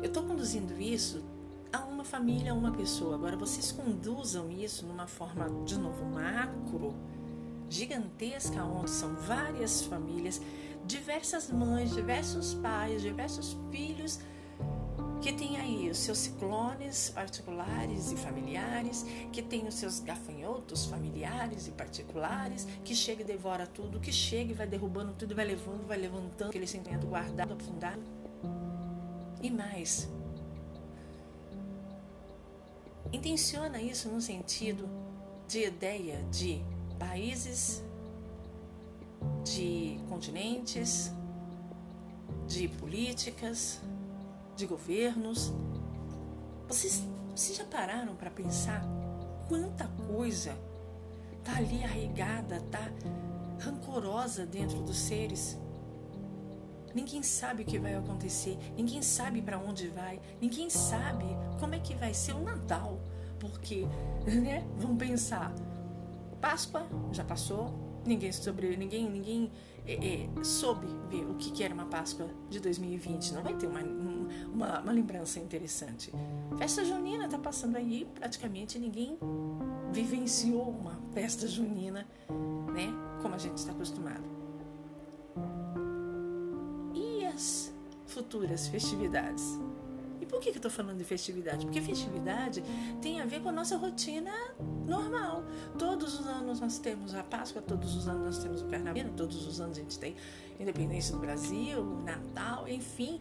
Eu 0.02 0.08
estou 0.08 0.24
conduzindo 0.24 0.76
isso 0.80 1.24
a 1.72 1.84
uma 1.84 2.02
família, 2.02 2.50
a 2.50 2.54
uma 2.56 2.72
pessoa. 2.72 3.14
Agora 3.14 3.36
vocês 3.36 3.70
conduzam 3.70 4.50
isso 4.50 4.84
numa 4.84 5.06
forma 5.06 5.48
de 5.64 5.78
novo 5.78 6.04
macro, 6.04 6.96
gigantesca, 7.68 8.62
onde 8.64 8.90
são 8.90 9.14
várias 9.14 9.82
famílias, 9.82 10.40
diversas 10.86 11.50
mães, 11.50 11.94
diversos 11.94 12.54
pais, 12.54 13.02
diversos 13.02 13.56
filhos 13.70 14.20
que 15.20 15.32
tem 15.32 15.56
aí 15.56 15.90
os 15.90 15.98
seus 15.98 16.18
ciclones 16.18 17.10
particulares 17.10 18.12
e 18.12 18.16
familiares, 18.16 19.04
que 19.32 19.42
tem 19.42 19.66
os 19.66 19.74
seus 19.74 20.00
gafanhotos 20.00 20.86
familiares 20.86 21.66
e 21.66 21.72
particulares, 21.72 22.66
que 22.84 22.94
chega 22.94 23.22
e 23.22 23.24
devora 23.24 23.66
tudo, 23.66 23.98
que 23.98 24.12
chega 24.12 24.52
e 24.52 24.54
vai 24.54 24.66
derrubando 24.66 25.12
tudo, 25.14 25.34
vai 25.34 25.44
levando, 25.44 25.86
vai 25.86 25.98
levantando 25.98 26.50
aquele 26.50 26.66
sentimento 26.66 27.06
guardado, 27.06 27.54
afundado. 27.54 28.00
E 29.42 29.50
mais, 29.50 30.08
intenciona 33.12 33.80
isso 33.80 34.08
no 34.08 34.20
sentido 34.20 34.88
de 35.48 35.64
ideia 35.64 36.22
de 36.30 36.62
países, 36.98 37.82
de 39.44 40.00
continentes, 40.08 41.12
de 42.46 42.68
políticas, 42.68 43.80
de 44.56 44.66
governos. 44.66 45.52
Vocês, 46.66 47.02
vocês 47.34 47.56
já 47.56 47.64
pararam 47.64 48.14
para 48.14 48.30
pensar 48.30 48.82
quanta 49.48 49.86
coisa 50.06 50.56
tá 51.44 51.56
ali 51.56 51.82
arraigada, 51.82 52.60
tá 52.70 52.90
rancorosa 53.60 54.44
dentro 54.44 54.82
dos 54.82 54.98
seres? 54.98 55.58
Ninguém 56.94 57.22
sabe 57.22 57.62
o 57.62 57.66
que 57.66 57.78
vai 57.78 57.94
acontecer, 57.94 58.58
ninguém 58.76 59.02
sabe 59.02 59.40
para 59.42 59.58
onde 59.58 59.88
vai, 59.88 60.20
ninguém 60.40 60.68
sabe 60.70 61.24
como 61.60 61.74
é 61.74 61.78
que 61.78 61.94
vai 61.94 62.12
ser 62.12 62.32
o 62.32 62.40
Natal, 62.40 62.98
porque, 63.38 63.86
né? 64.26 64.66
Vamos 64.78 64.98
pensar, 64.98 65.54
Páscoa 66.40 66.86
já 67.12 67.24
passou, 67.24 67.74
ninguém 68.06 68.32
sobre, 68.32 68.76
ninguém, 68.76 69.08
ninguém 69.08 69.50
é, 69.86 70.24
é, 70.24 70.44
soube 70.44 70.86
ver 71.08 71.24
o 71.24 71.34
que, 71.34 71.50
que 71.50 71.62
era 71.64 71.72
uma 71.72 71.86
Páscoa 71.86 72.28
de 72.48 72.60
2020. 72.60 73.32
Não 73.32 73.42
vai 73.42 73.54
ter 73.54 73.66
uma, 73.66 73.80
uma, 73.80 74.80
uma 74.80 74.92
lembrança 74.92 75.38
interessante. 75.38 76.12
Festa 76.56 76.84
junina 76.84 77.24
está 77.26 77.38
passando 77.38 77.76
aí, 77.76 78.06
praticamente 78.14 78.78
ninguém 78.78 79.18
vivenciou 79.92 80.68
uma 80.68 80.98
festa 81.12 81.46
junina, 81.46 82.06
né? 82.72 82.88
Como 83.22 83.34
a 83.34 83.38
gente 83.38 83.56
está 83.56 83.72
acostumado. 83.72 84.24
E 86.94 87.24
as 87.24 87.72
futuras 88.06 88.68
festividades? 88.68 89.58
Por 90.28 90.40
que, 90.40 90.50
eu 90.50 90.54
estou 90.54 90.70
falando 90.70 90.98
de 90.98 91.04
festividade? 91.04 91.64
Porque 91.64 91.80
festividade 91.80 92.62
tem 93.00 93.20
a 93.20 93.24
ver 93.24 93.40
com 93.40 93.48
a 93.48 93.52
nossa 93.52 93.76
rotina 93.76 94.32
normal. 94.86 95.42
Todos 95.78 96.20
os 96.20 96.26
anos 96.26 96.60
nós 96.60 96.78
temos 96.78 97.14
a 97.14 97.22
Páscoa, 97.22 97.62
todos 97.62 97.96
os 97.96 98.06
anos 98.06 98.24
nós 98.24 98.38
temos 98.38 98.62
o 98.62 98.66
Carnaval, 98.66 99.04
todos 99.16 99.46
os 99.46 99.60
anos 99.60 99.78
a 99.78 99.80
gente 99.80 99.98
tem 99.98 100.14
Independência 100.60 101.14
do 101.14 101.20
Brasil, 101.20 101.84
Natal, 102.04 102.68
enfim. 102.68 103.20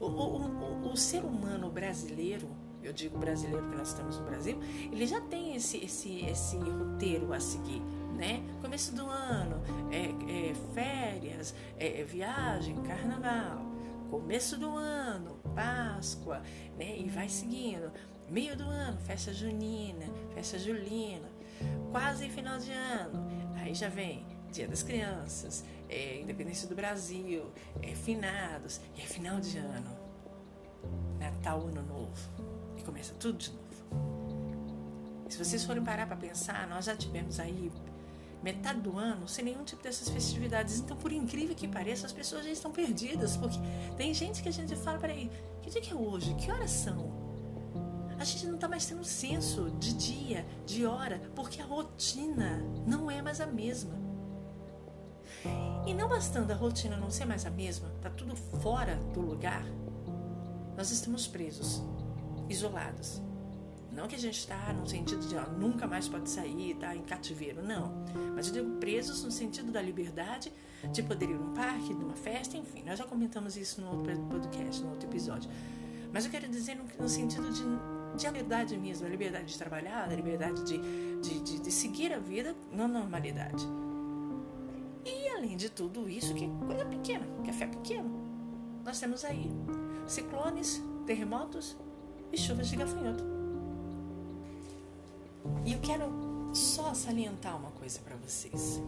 O, 0.00 0.06
o, 0.06 0.42
o, 0.46 0.92
o 0.92 0.96
ser 0.96 1.24
humano 1.24 1.70
brasileiro, 1.70 2.48
eu 2.82 2.92
digo 2.92 3.16
brasileiro 3.18 3.62
porque 3.62 3.76
nós 3.76 3.88
estamos 3.88 4.18
no 4.18 4.24
Brasil, 4.24 4.58
ele 4.90 5.06
já 5.06 5.20
tem 5.20 5.54
esse, 5.54 5.78
esse, 5.78 6.24
esse 6.26 6.56
roteiro 6.56 7.32
a 7.32 7.40
seguir. 7.40 7.80
Né? 8.16 8.42
Começo 8.60 8.94
do 8.94 9.06
ano, 9.06 9.62
é, 9.90 10.50
é 10.50 10.54
férias, 10.74 11.54
é, 11.78 12.04
viagem, 12.04 12.76
carnaval 12.82 13.72
começo 14.12 14.58
do 14.58 14.76
ano, 14.76 15.38
Páscoa, 15.54 16.42
né? 16.78 16.98
E 16.98 17.08
vai 17.08 17.28
seguindo. 17.28 17.92
Meio 18.28 18.56
do 18.56 18.64
ano, 18.64 18.98
festa 19.00 19.32
junina, 19.32 20.06
festa 20.34 20.58
julina, 20.58 21.28
quase 21.90 22.28
final 22.28 22.58
de 22.58 22.72
ano. 22.72 23.26
Aí 23.56 23.74
já 23.74 23.88
vem 23.88 24.26
Dia 24.50 24.68
das 24.68 24.82
Crianças, 24.82 25.64
é, 25.88 26.20
Independência 26.20 26.68
do 26.68 26.74
Brasil, 26.74 27.50
é, 27.82 27.94
finados, 27.94 28.80
e 28.94 29.00
é 29.00 29.04
final 29.04 29.40
de 29.40 29.56
ano. 29.58 29.96
Natal, 31.18 31.66
Ano 31.66 31.82
Novo. 31.82 32.30
E 32.76 32.82
começa 32.82 33.14
tudo 33.14 33.38
de 33.38 33.50
novo. 33.50 33.62
Se 35.28 35.38
vocês 35.38 35.64
forem 35.64 35.82
parar 35.82 36.06
para 36.06 36.16
pensar, 36.16 36.66
nós 36.68 36.84
já 36.84 36.94
tivemos 36.94 37.40
aí 37.40 37.72
metade 38.42 38.80
do 38.80 38.98
ano 38.98 39.28
sem 39.28 39.44
nenhum 39.44 39.64
tipo 39.64 39.82
dessas 39.82 40.08
festividades. 40.08 40.80
Então, 40.80 40.96
por 40.96 41.12
incrível 41.12 41.54
que 41.54 41.68
pareça, 41.68 42.06
as 42.06 42.12
pessoas 42.12 42.44
já 42.44 42.50
estão 42.50 42.70
perdidas, 42.72 43.36
porque 43.36 43.58
tem 43.96 44.12
gente 44.12 44.42
que 44.42 44.48
a 44.48 44.52
gente 44.52 44.74
fala, 44.76 44.98
peraí, 44.98 45.30
que 45.62 45.70
dia 45.70 45.80
que 45.80 45.92
é 45.92 45.94
hoje? 45.94 46.34
Que 46.34 46.50
horas 46.50 46.70
são? 46.70 47.22
a 48.22 48.24
gente 48.24 48.46
não 48.46 48.54
está 48.54 48.68
mais 48.68 48.86
tendo 48.86 49.02
senso 49.02 49.68
de 49.80 49.94
dia, 49.94 50.46
de 50.64 50.86
hora, 50.86 51.20
porque 51.34 51.60
a 51.60 51.64
rotina 51.64 52.62
não 52.86 53.10
é 53.10 53.20
mais 53.20 53.40
a 53.40 53.46
mesma. 53.46 54.00
E 55.84 55.92
não 55.92 56.08
bastando 56.08 56.52
a 56.52 56.54
rotina 56.54 56.96
não 56.96 57.10
ser 57.10 57.24
mais 57.24 57.44
a 57.44 57.50
mesma, 57.50 57.88
tá 58.00 58.08
tudo 58.08 58.36
fora 58.36 58.94
do 59.12 59.20
lugar, 59.20 59.64
nós 60.76 60.92
estamos 60.92 61.26
presos, 61.26 61.82
isolados. 62.48 63.20
Não 63.92 64.08
que 64.08 64.14
a 64.14 64.18
gente 64.18 64.38
está 64.38 64.72
no 64.72 64.86
sentido 64.86 65.26
de 65.28 65.36
ó, 65.36 65.46
nunca 65.50 65.86
mais 65.86 66.08
pode 66.08 66.30
sair, 66.30 66.74
tá 66.74 66.96
em 66.96 67.02
cativeiro, 67.02 67.62
não. 67.62 68.04
Mas 68.34 68.48
eu 68.48 68.54
digo 68.54 68.70
presos 68.76 69.22
no 69.22 69.30
sentido 69.30 69.70
da 69.70 69.82
liberdade 69.82 70.50
de 70.90 71.02
poder 71.02 71.28
ir 71.28 71.34
num 71.34 71.52
parque, 71.52 71.92
numa 71.92 72.14
festa, 72.14 72.56
enfim. 72.56 72.82
Nós 72.86 72.98
já 72.98 73.04
comentamos 73.04 73.56
isso 73.56 73.80
no 73.82 73.90
outro 73.90 74.18
podcast, 74.22 74.82
no 74.82 74.90
outro 74.90 75.08
episódio. 75.08 75.50
Mas 76.10 76.24
eu 76.24 76.30
quero 76.30 76.48
dizer 76.48 76.74
no, 76.74 76.84
no 76.98 77.08
sentido 77.08 77.50
de, 77.52 77.62
de 78.16 78.26
liberdade 78.26 78.76
mesmo, 78.78 79.06
a 79.06 79.10
liberdade 79.10 79.46
de 79.46 79.58
trabalhar, 79.58 80.04
a 80.04 80.14
liberdade 80.14 80.64
de, 80.64 80.78
de, 81.20 81.40
de, 81.40 81.60
de 81.60 81.70
seguir 81.70 82.14
a 82.14 82.18
vida 82.18 82.56
na 82.72 82.88
normalidade. 82.88 83.66
E 85.04 85.28
além 85.28 85.56
de 85.56 85.68
tudo 85.68 86.08
isso, 86.08 86.34
que 86.34 86.44
é 86.44 86.48
coisa 86.66 86.86
pequena, 86.86 87.26
café 87.44 87.66
pequeno, 87.66 88.10
nós 88.84 88.98
temos 88.98 89.24
aí 89.24 89.50
ciclones, 90.06 90.82
terremotos 91.06 91.76
e 92.32 92.38
chuvas 92.38 92.68
de 92.68 92.76
gafanhoto. 92.76 93.41
E 95.64 95.72
eu 95.72 95.80
quero 95.80 96.04
só 96.52 96.92
salientar 96.94 97.56
uma 97.56 97.70
coisa 97.72 98.00
para 98.00 98.16
vocês. 98.16 98.82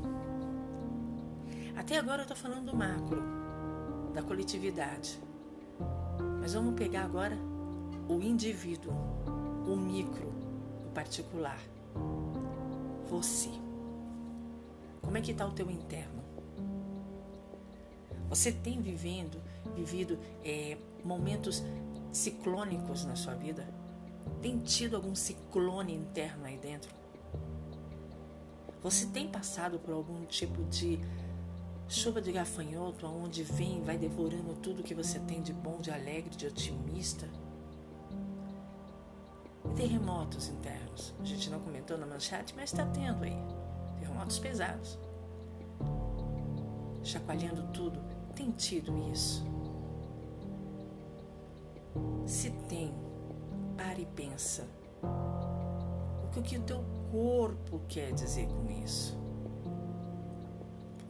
Até 1.76 1.98
agora 1.98 2.18
eu 2.18 2.22
estou 2.22 2.36
falando 2.36 2.70
do 2.70 2.76
macro, 2.76 3.22
da 4.12 4.22
coletividade. 4.22 5.18
Mas 6.40 6.54
vamos 6.54 6.74
pegar 6.74 7.04
agora 7.04 7.36
o 8.08 8.20
indivíduo, 8.20 8.92
o 9.66 9.76
micro, 9.76 10.28
o 10.86 10.90
particular. 10.94 11.58
Você. 13.08 13.50
Como 15.00 15.16
é 15.16 15.20
que 15.20 15.32
está 15.32 15.46
o 15.46 15.52
teu 15.52 15.70
interno? 15.70 16.22
Você 18.28 18.50
tem 18.50 18.80
vivendo, 18.80 19.40
vivido 19.74 20.18
é, 20.44 20.76
momentos 21.04 21.62
ciclônicos 22.12 23.04
na 23.04 23.16
sua 23.16 23.34
vida? 23.34 23.66
Tem 24.40 24.58
tido 24.58 24.96
algum 24.96 25.14
ciclone 25.14 25.94
interno 25.94 26.44
aí 26.44 26.58
dentro? 26.58 26.90
Você 28.82 29.06
tem 29.06 29.28
passado 29.28 29.78
por 29.78 29.94
algum 29.94 30.26
tipo 30.26 30.62
de 30.64 31.00
chuva 31.88 32.20
de 32.20 32.32
gafanhoto, 32.32 33.06
aonde 33.06 33.42
vem, 33.42 33.82
vai 33.82 33.96
devorando 33.96 34.54
tudo 34.56 34.82
que 34.82 34.94
você 34.94 35.18
tem 35.20 35.40
de 35.40 35.52
bom, 35.52 35.78
de 35.78 35.90
alegre, 35.90 36.36
de 36.36 36.46
otimista? 36.46 37.28
Terremotos 39.74 40.48
internos. 40.48 41.14
A 41.20 41.24
gente 41.24 41.48
não 41.48 41.60
comentou 41.60 41.96
na 41.96 42.06
manchete, 42.06 42.54
mas 42.54 42.72
está 42.72 42.84
tendo 42.86 43.24
aí. 43.24 43.36
Terremotos 43.98 44.38
pesados. 44.38 44.98
Chacoalhando 47.02 47.66
tudo. 47.72 47.98
Tem 48.34 48.50
tido 48.50 48.96
isso. 49.10 49.42
Se 52.26 52.50
tem, 52.68 52.94
para 53.76 54.00
e 54.00 54.06
pensa. 54.06 54.66
O 56.36 56.42
que 56.42 56.56
o 56.56 56.62
teu 56.62 56.84
corpo 57.10 57.80
quer 57.88 58.12
dizer 58.12 58.46
com 58.48 58.70
isso? 58.84 59.16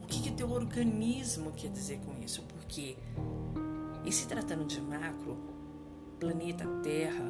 O 0.03 0.07
que, 0.07 0.21
que 0.21 0.29
o 0.29 0.35
teu 0.35 0.51
organismo 0.51 1.51
quer 1.51 1.71
dizer 1.71 1.99
com 2.05 2.13
isso? 2.23 2.43
Porque, 2.43 2.95
e 4.03 4.11
se 4.11 4.27
tratando 4.27 4.65
de 4.65 4.79
macro, 4.79 5.35
planeta 6.19 6.65
Terra, 6.83 7.25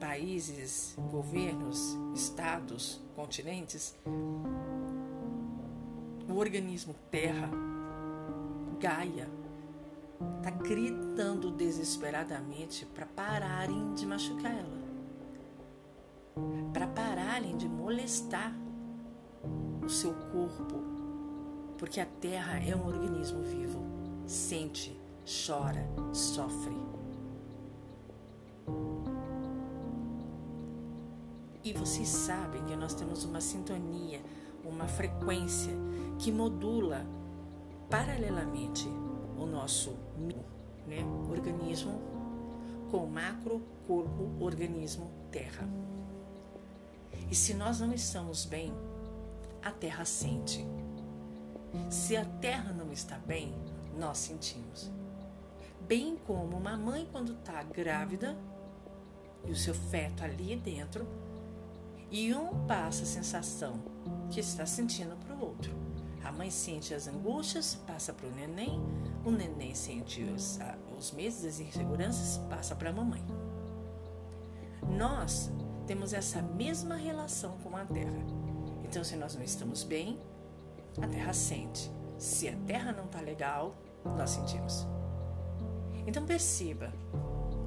países, 0.00 0.96
governos, 1.10 1.96
estados, 2.14 3.00
continentes, 3.14 3.96
o 6.28 6.34
organismo 6.36 6.94
Terra, 7.10 7.50
Gaia, 8.80 9.28
está 10.38 10.50
gritando 10.50 11.50
desesperadamente 11.50 12.84
para 12.86 13.06
pararem 13.06 13.94
de 13.94 14.06
machucar 14.06 14.52
ela, 14.52 14.80
para 16.72 16.86
pararem 16.86 17.56
de 17.56 17.68
molestar 17.68 18.54
o 19.84 19.88
seu 19.88 20.12
corpo, 20.12 20.82
porque 21.78 22.00
a 22.00 22.06
Terra 22.06 22.58
é 22.58 22.76
um 22.76 22.86
organismo 22.86 23.42
vivo, 23.42 23.82
sente, 24.26 24.98
chora, 25.46 25.86
sofre. 26.12 26.76
E 31.62 31.72
vocês 31.72 32.08
sabem 32.08 32.64
que 32.64 32.76
nós 32.76 32.94
temos 32.94 33.24
uma 33.24 33.40
sintonia, 33.40 34.20
uma 34.64 34.86
frequência 34.86 35.72
que 36.18 36.32
modula 36.32 37.06
paralelamente 37.90 38.88
o 39.40 39.46
nosso 39.46 39.96
né, 40.86 40.98
organismo 41.30 42.00
com 42.90 43.06
macro, 43.06 43.62
corpo, 43.86 44.30
organismo, 44.38 45.10
terra. 45.30 45.68
E 47.30 47.34
se 47.34 47.54
nós 47.54 47.80
não 47.80 47.92
estamos 47.92 48.44
bem, 48.44 48.72
a 49.62 49.70
terra 49.70 50.04
sente. 50.04 50.66
Se 51.88 52.16
a 52.16 52.24
terra 52.24 52.72
não 52.72 52.92
está 52.92 53.16
bem, 53.18 53.54
nós 53.96 54.18
sentimos. 54.18 54.90
Bem 55.80 56.16
como 56.26 56.56
uma 56.56 56.76
mãe 56.76 57.08
quando 57.10 57.32
está 57.32 57.62
grávida 57.62 58.36
e 59.46 59.52
o 59.52 59.56
seu 59.56 59.74
feto 59.74 60.24
ali 60.24 60.56
dentro, 60.56 61.06
e 62.10 62.34
um 62.34 62.66
passa 62.66 63.04
a 63.04 63.06
sensação 63.06 63.80
que 64.30 64.40
está 64.40 64.66
sentindo 64.66 65.16
para 65.16 65.34
o 65.34 65.40
outro. 65.40 65.89
A 66.24 66.32
mãe 66.32 66.50
sente 66.50 66.92
as 66.94 67.08
angústias, 67.08 67.76
passa 67.86 68.12
para 68.12 68.26
o 68.26 68.30
neném, 68.30 68.80
o 69.24 69.30
neném 69.30 69.74
sente 69.74 70.22
os, 70.22 70.58
os 70.96 71.12
meses, 71.12 71.44
as 71.44 71.60
inseguranças, 71.60 72.38
passa 72.48 72.74
para 72.74 72.90
a 72.90 72.92
mamãe. 72.92 73.24
Nós 74.96 75.50
temos 75.86 76.12
essa 76.12 76.42
mesma 76.42 76.96
relação 76.96 77.58
com 77.58 77.76
a 77.76 77.84
terra. 77.84 78.24
Então, 78.84 79.02
se 79.02 79.16
nós 79.16 79.34
não 79.34 79.42
estamos 79.42 79.82
bem, 79.82 80.20
a 81.00 81.06
terra 81.06 81.32
sente. 81.32 81.90
Se 82.18 82.48
a 82.48 82.56
terra 82.66 82.92
não 82.92 83.06
está 83.06 83.20
legal, 83.20 83.74
nós 84.04 84.30
sentimos. 84.30 84.86
Então 86.06 86.24
perceba 86.24 86.92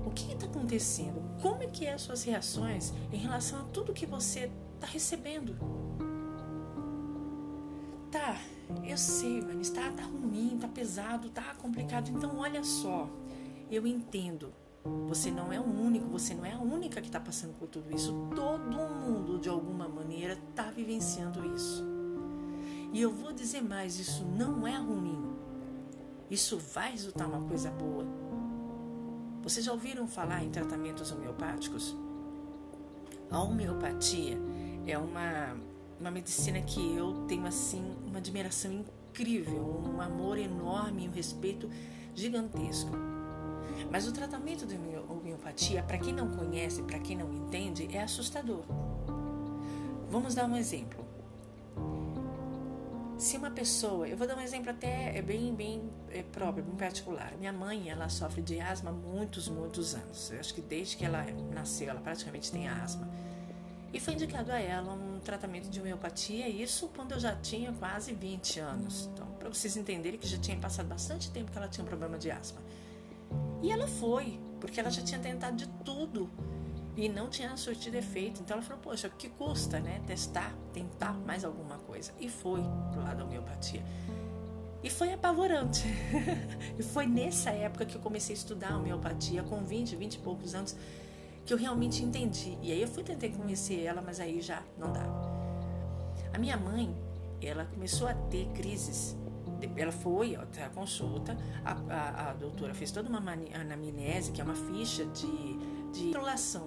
o 0.06 0.12
que 0.12 0.34
está 0.34 0.46
acontecendo, 0.46 1.22
como 1.42 1.64
é 1.64 1.68
que 1.68 1.86
é 1.86 1.94
as 1.94 2.02
suas 2.02 2.24
reações 2.24 2.94
em 3.12 3.18
relação 3.18 3.62
a 3.62 3.64
tudo 3.66 3.94
que 3.94 4.06
você 4.06 4.52
está 4.76 4.88
recebendo. 4.88 5.56
Tá, 8.14 8.38
eu 8.84 8.96
sei, 8.96 9.42
Vanessa, 9.42 9.74
tá, 9.74 9.90
tá 9.90 10.04
ruim, 10.04 10.56
tá 10.62 10.68
pesado, 10.68 11.32
tá 11.32 11.56
complicado. 11.56 12.12
Então, 12.12 12.38
olha 12.38 12.64
só, 12.64 13.10
eu 13.72 13.88
entendo. 13.88 14.54
Você 15.08 15.32
não 15.32 15.52
é 15.52 15.60
o 15.60 15.64
único, 15.64 16.06
você 16.10 16.36
não 16.36 16.46
é 16.46 16.52
a 16.52 16.60
única 16.60 17.02
que 17.02 17.08
está 17.08 17.20
passando 17.20 17.58
por 17.58 17.68
tudo 17.68 17.92
isso. 17.92 18.14
Todo 18.36 18.78
mundo, 18.78 19.40
de 19.40 19.50
alguma 19.50 19.90
maneira, 19.90 20.38
está 20.48 20.70
vivenciando 20.70 21.44
isso. 21.56 21.84
E 22.94 23.02
eu 23.02 23.12
vou 23.12 23.34
dizer 23.34 23.64
mais: 23.64 23.98
isso 23.98 24.24
não 24.24 24.68
é 24.68 24.78
ruim. 24.78 25.34
Isso 26.30 26.60
vai 26.60 26.92
resultar 26.92 27.26
uma 27.26 27.42
coisa 27.48 27.72
boa. 27.72 28.06
Vocês 29.42 29.66
já 29.66 29.72
ouviram 29.72 30.08
falar 30.08 30.44
em 30.44 30.52
tratamentos 30.52 31.12
homeopáticos? 31.12 31.98
A 33.32 33.42
homeopatia 33.42 34.38
é 34.86 34.96
uma 35.00 35.58
uma 36.04 36.12
medicina 36.12 36.62
que 36.62 36.96
eu 36.98 37.26
tenho 37.28 37.46
assim 37.46 37.96
uma 38.06 38.18
admiração 38.18 38.74
incrível, 38.74 39.82
um 39.88 40.02
amor 40.02 40.38
enorme, 40.38 41.08
um 41.08 41.12
respeito 41.12 41.70
gigantesco. 42.14 42.92
Mas 43.90 44.06
o 44.06 44.12
tratamento 44.12 44.66
da 44.66 44.76
homeopatia, 45.10 45.82
para 45.82 45.98
quem 45.98 46.12
não 46.12 46.30
conhece, 46.30 46.84
para 46.84 47.00
quem 47.00 47.16
não 47.16 47.34
entende, 47.34 47.88
é 47.96 48.04
assustador. 48.04 48.64
Vamos 50.10 50.36
dar 50.36 50.46
um 50.46 50.58
exemplo. 50.58 51.06
Se 53.18 53.38
uma 53.38 53.52
pessoa, 53.52 54.06
eu 54.06 54.18
vou 54.18 54.28
dar 54.28 54.36
um 54.36 54.42
exemplo 54.42 54.72
até 54.72 55.18
é 55.18 55.22
bem, 55.22 55.56
bem 55.56 55.90
é, 56.10 56.22
próprio, 56.22 56.66
bem 56.66 56.76
particular. 56.76 57.34
Minha 57.40 57.54
mãe, 57.54 57.90
ela 57.90 58.10
sofre 58.10 58.42
de 58.42 58.60
asma 58.60 58.90
há 58.90 58.94
muitos, 58.94 59.48
muitos 59.48 59.96
anos. 59.96 60.32
Eu 60.32 60.42
acho 60.42 60.54
que 60.54 60.62
desde 60.62 60.98
que 60.98 61.06
ela 61.06 61.26
nasceu, 61.54 61.90
ela 61.90 62.02
praticamente 62.02 62.52
tem 62.52 62.68
asma. 62.68 63.10
E 63.94 64.00
foi 64.00 64.16
indicado 64.16 64.52
a 64.52 64.60
ela 64.60 64.92
um 64.92 65.20
tratamento 65.20 65.70
de 65.70 65.80
homeopatia, 65.80 66.50
isso 66.50 66.90
quando 66.96 67.12
eu 67.12 67.20
já 67.20 67.36
tinha 67.36 67.72
quase 67.74 68.12
20 68.12 68.60
anos. 68.60 69.08
Então, 69.14 69.28
para 69.38 69.48
vocês 69.48 69.78
entenderem 69.78 70.20
que 70.20 70.28
já 70.28 70.38
tinha 70.38 70.58
passado 70.58 70.88
bastante 70.88 71.30
tempo 71.30 71.52
que 71.52 71.58
ela 71.58 71.68
tinha 71.68 71.84
um 71.84 71.88
problema 71.88 72.18
de 72.18 72.32
asma. 72.32 72.60
E 73.62 73.72
ela 73.72 73.88
foi, 73.88 74.40
porque 74.60 74.80
ela 74.80 74.90
já 74.90 75.04
tinha 75.04 75.20
tentado 75.20 75.56
de 75.56 75.68
tudo 75.86 76.28
e 76.98 77.08
não 77.08 77.30
tinha 77.30 77.56
surtido 77.56 77.96
efeito. 77.96 78.42
Então 78.42 78.58
ela 78.58 78.66
falou: 78.66 78.82
Poxa, 78.82 79.10
o 79.10 79.12
que 79.12 79.30
custa, 79.30 79.80
né? 79.80 80.02
Testar, 80.08 80.56
tentar 80.74 81.14
mais 81.14 81.46
alguma 81.46 81.78
coisa. 81.78 82.12
E 82.20 82.28
foi 82.28 82.62
pro 82.92 83.04
lado 83.04 83.18
da 83.18 83.26
homeopatia. 83.26 83.84
E 84.84 84.90
foi 84.90 85.14
apavorante. 85.14 85.84
e 86.78 86.82
foi 86.82 87.06
nessa 87.06 87.52
época 87.52 87.86
que 87.86 87.96
eu 87.96 88.02
comecei 88.02 88.36
a 88.36 88.38
estudar 88.38 88.76
homeopatia, 88.76 89.44
com 89.44 89.64
20, 89.64 89.96
20 89.96 90.16
e 90.16 90.18
poucos 90.18 90.56
anos 90.56 90.76
que 91.46 91.54
eu 91.54 91.58
realmente 91.58 92.04
entendi. 92.04 92.58
E 92.62 92.72
aí 92.72 92.82
eu 92.82 92.88
fui 92.88 93.04
tentar 93.04 93.30
convencer 93.30 93.84
ela, 93.84 94.02
mas 94.02 94.20
aí 94.20 94.42
já 94.42 94.64
não 94.78 94.92
dava. 94.92 95.32
A 96.34 96.38
minha 96.38 96.58
mãe, 96.58 96.96
ela 97.42 97.66
começou 97.66 98.08
a 98.08 98.14
ter 98.14 98.48
crises. 98.54 99.18
Ela 99.78 99.92
foi 99.92 100.36
até 100.36 100.66
a 100.66 100.70
consulta, 100.70 101.38
a, 101.64 101.72
a, 101.90 102.30
a 102.30 102.34
doutora 102.34 102.74
fez 102.74 102.92
toda 102.92 103.08
uma 103.08 103.20
anamnese, 103.20 104.32
que 104.32 104.42
é 104.42 104.44
uma 104.44 104.56
ficha 104.56 105.06
de, 105.06 105.58
de 105.94 106.12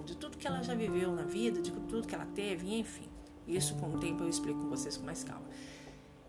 de 0.05 0.17
tudo 0.17 0.39
que 0.39 0.47
ela 0.47 0.63
já 0.63 0.75
viveu 0.75 1.13
na 1.15 1.25
vida, 1.25 1.61
de 1.61 1.71
tudo 1.71 2.07
que 2.07 2.15
ela 2.15 2.27
teve, 2.27 2.75
enfim. 2.75 3.09
Isso 3.47 3.75
com 3.77 3.95
o 3.95 3.99
tempo 3.99 4.23
eu 4.23 4.29
explico 4.29 4.61
com 4.61 4.69
vocês 4.71 4.97
com 4.97 5.05
mais 5.05 5.23
calma 5.23 5.45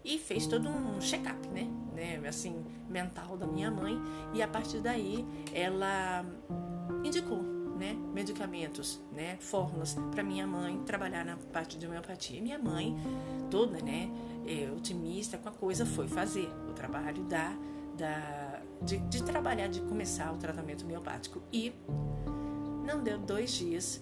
e 0.08 0.18
fez 0.18 0.48
todo 0.48 0.70
um 0.70 1.02
check-up, 1.02 1.48
né? 1.50 1.70
né? 1.94 2.22
Assim, 2.28 2.64
mental 2.90 3.36
da 3.36 3.46
minha 3.46 3.70
mãe. 3.70 4.00
E 4.34 4.42
a 4.42 4.48
partir 4.48 4.80
daí 4.80 5.26
ela 5.54 6.26
indicou, 7.04 7.44
né? 7.78 7.94
Medicamentos, 8.13 9.00
né? 9.12 9.38
Fórmulas 9.40 9.96
para 10.12 10.24
minha 10.24 10.46
mãe 10.46 10.82
trabalhar 10.86 11.24
na 11.24 11.38
parte 11.38 11.78
de 11.78 11.86
homeopatia. 11.86 12.38
E 12.38 12.42
minha 12.42 12.60
mãe, 12.60 12.96
toda, 13.50 13.82
né? 13.82 14.10
É, 14.46 14.72
otimista 14.72 15.38
com 15.38 15.50
a 15.50 15.52
coisa, 15.52 15.86
foi 15.86 16.08
fazer 16.08 16.50
o 16.70 16.74
trabalho 16.74 17.24
da, 17.24 17.56
da 17.98 18.62
de, 18.82 18.98
de 18.98 19.24
trabalhar, 19.24 19.68
de 19.68 19.82
começar 19.82 20.34
o 20.34 20.38
tratamento 20.38 20.84
homeopático. 20.84 21.42
E 21.52 21.74
não 22.86 23.04
deu 23.04 23.18
dois 23.18 23.52
dias, 23.52 24.02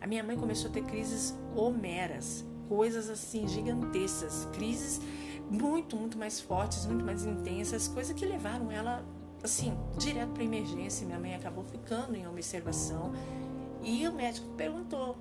a 0.00 0.06
minha 0.06 0.22
mãe 0.22 0.36
começou 0.36 0.70
a 0.70 0.72
ter 0.72 0.82
crises 0.82 1.34
homeras, 1.54 2.44
coisas 2.68 3.08
assim 3.08 3.46
gigantescas, 3.46 4.48
crises 4.52 5.00
muito, 5.50 5.96
muito 5.96 6.18
mais 6.18 6.40
fortes, 6.40 6.86
muito 6.86 7.04
mais 7.04 7.24
intensas, 7.24 7.86
coisas 7.86 8.14
que 8.14 8.26
levaram 8.26 8.70
ela, 8.70 9.04
assim, 9.46 9.76
direto 9.96 10.32
para 10.32 10.44
emergência. 10.44 11.06
Minha 11.06 11.18
mãe 11.18 11.34
acabou 11.34 11.64
ficando 11.64 12.14
em 12.14 12.26
observação 12.26 13.12
e 13.82 14.06
o 14.06 14.12
médico 14.12 14.48
perguntou: 14.56 15.16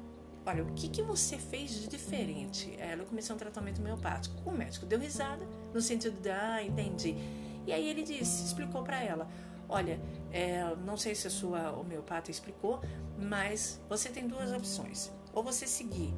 Olha, 0.45 0.63
o 0.63 0.73
que, 0.73 0.89
que 0.89 1.01
você 1.01 1.38
fez 1.38 1.71
de 1.71 1.88
diferente? 1.88 2.75
Ela 2.77 3.05
começou 3.05 3.35
um 3.35 3.39
tratamento 3.39 3.79
homeopático. 3.79 4.35
O 4.47 4.51
médico 4.51 4.85
deu 4.85 4.99
risada, 4.99 5.47
no 5.73 5.79
sentido 5.79 6.19
de: 6.19 6.29
Ah, 6.29 6.61
entendi. 6.61 7.15
E 7.65 7.73
aí 7.73 7.89
ele 7.89 8.03
disse, 8.03 8.43
explicou 8.43 8.83
para 8.83 9.01
ela: 9.01 9.27
Olha, 9.69 9.99
é, 10.31 10.63
não 10.85 10.97
sei 10.97 11.15
se 11.15 11.27
a 11.27 11.31
sua 11.31 11.71
homeopata 11.71 12.29
explicou, 12.29 12.81
mas 13.17 13.81
você 13.88 14.09
tem 14.09 14.27
duas 14.27 14.51
opções. 14.51 15.11
Ou 15.33 15.43
você 15.43 15.67
seguir 15.67 16.13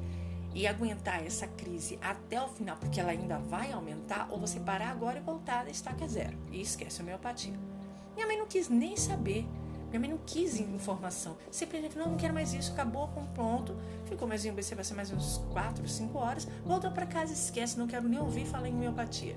e 0.54 0.66
aguentar 0.66 1.24
essa 1.24 1.46
crise 1.46 1.98
até 2.00 2.40
o 2.40 2.48
final, 2.48 2.76
porque 2.78 3.00
ela 3.00 3.10
ainda 3.10 3.38
vai 3.38 3.72
aumentar, 3.72 4.28
ou 4.30 4.38
você 4.38 4.58
parar 4.60 4.90
agora 4.90 5.18
e 5.18 5.22
voltar 5.22 5.66
a 5.66 5.70
estaca 5.70 6.06
zero 6.08 6.36
e 6.50 6.60
esquece 6.60 7.00
a 7.00 7.04
homeopatia. 7.04 7.77
Minha 8.18 8.26
mãe 8.26 8.36
não 8.36 8.46
quis 8.46 8.68
nem 8.68 8.96
saber. 8.96 9.46
Minha 9.90 10.00
mãe 10.00 10.10
não 10.10 10.18
quis 10.26 10.58
informação. 10.58 11.36
Simplesmente 11.52 11.96
não, 11.96 12.08
não 12.08 12.16
quero 12.16 12.34
mais 12.34 12.52
isso, 12.52 12.72
acabou 12.72 13.06
com 13.06 13.24
pronto. 13.26 13.76
Ficou 14.06 14.26
mais 14.26 14.44
em 14.44 14.50
observação 14.50 14.96
mais 14.96 15.12
uns 15.12 15.38
4, 15.52 15.86
5 15.86 16.18
horas. 16.18 16.48
Voltou 16.64 16.90
para 16.90 17.06
casa, 17.06 17.32
esquece, 17.32 17.78
não 17.78 17.86
quero 17.86 18.08
nem 18.08 18.18
ouvir 18.18 18.44
falar 18.44 18.66
em 18.66 18.74
homeopatia. 18.74 19.36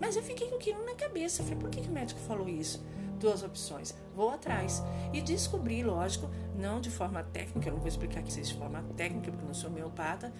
Mas 0.00 0.14
eu 0.14 0.22
fiquei 0.22 0.48
com 0.48 0.54
aquilo 0.54 0.86
na 0.86 0.94
cabeça. 0.94 1.42
Falei, 1.42 1.58
por 1.58 1.70
que, 1.70 1.80
que 1.80 1.88
o 1.88 1.92
médico 1.92 2.20
falou 2.20 2.48
isso? 2.48 2.80
duas 3.18 3.42
opções. 3.42 3.94
Vou 4.16 4.30
atrás 4.30 4.82
e 5.12 5.20
descobri, 5.20 5.82
lógico, 5.82 6.30
não 6.56 6.80
de 6.80 6.88
forma 6.88 7.22
técnica, 7.22 7.68
eu 7.68 7.74
não 7.74 7.78
vou 7.78 7.88
explicar 7.88 8.20
aqui 8.20 8.30
de 8.30 8.54
forma 8.54 8.82
técnica, 8.96 9.30
porque 9.30 9.44
eu 9.44 9.46
não 9.46 9.52
sou 9.52 9.68
homeopata, 9.68 10.32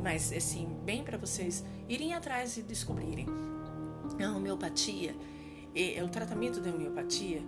mas 0.00 0.32
assim, 0.32 0.68
bem 0.84 1.02
para 1.02 1.18
vocês 1.18 1.64
irem 1.88 2.14
atrás 2.14 2.56
e 2.56 2.62
descobrirem. 2.62 3.26
A 4.24 4.36
homeopatia, 4.36 5.16
é, 5.74 6.02
o 6.02 6.08
tratamento 6.08 6.60
da 6.60 6.70
homeopatia, 6.70 7.42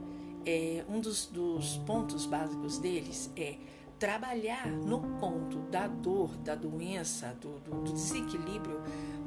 é, 0.44 0.85
um 0.88 1.00
dos, 1.00 1.26
dos 1.26 1.78
pontos 1.78 2.26
básicos 2.26 2.78
deles 2.78 3.30
é 3.37 3.56
trabalhar 3.98 4.66
no 4.66 5.00
ponto 5.18 5.59
da 5.70 5.87
dor, 5.87 6.35
da 6.38 6.54
doença, 6.54 7.37
do, 7.40 7.61
do, 7.61 7.83
do 7.83 7.92
desequilíbrio 7.92 8.80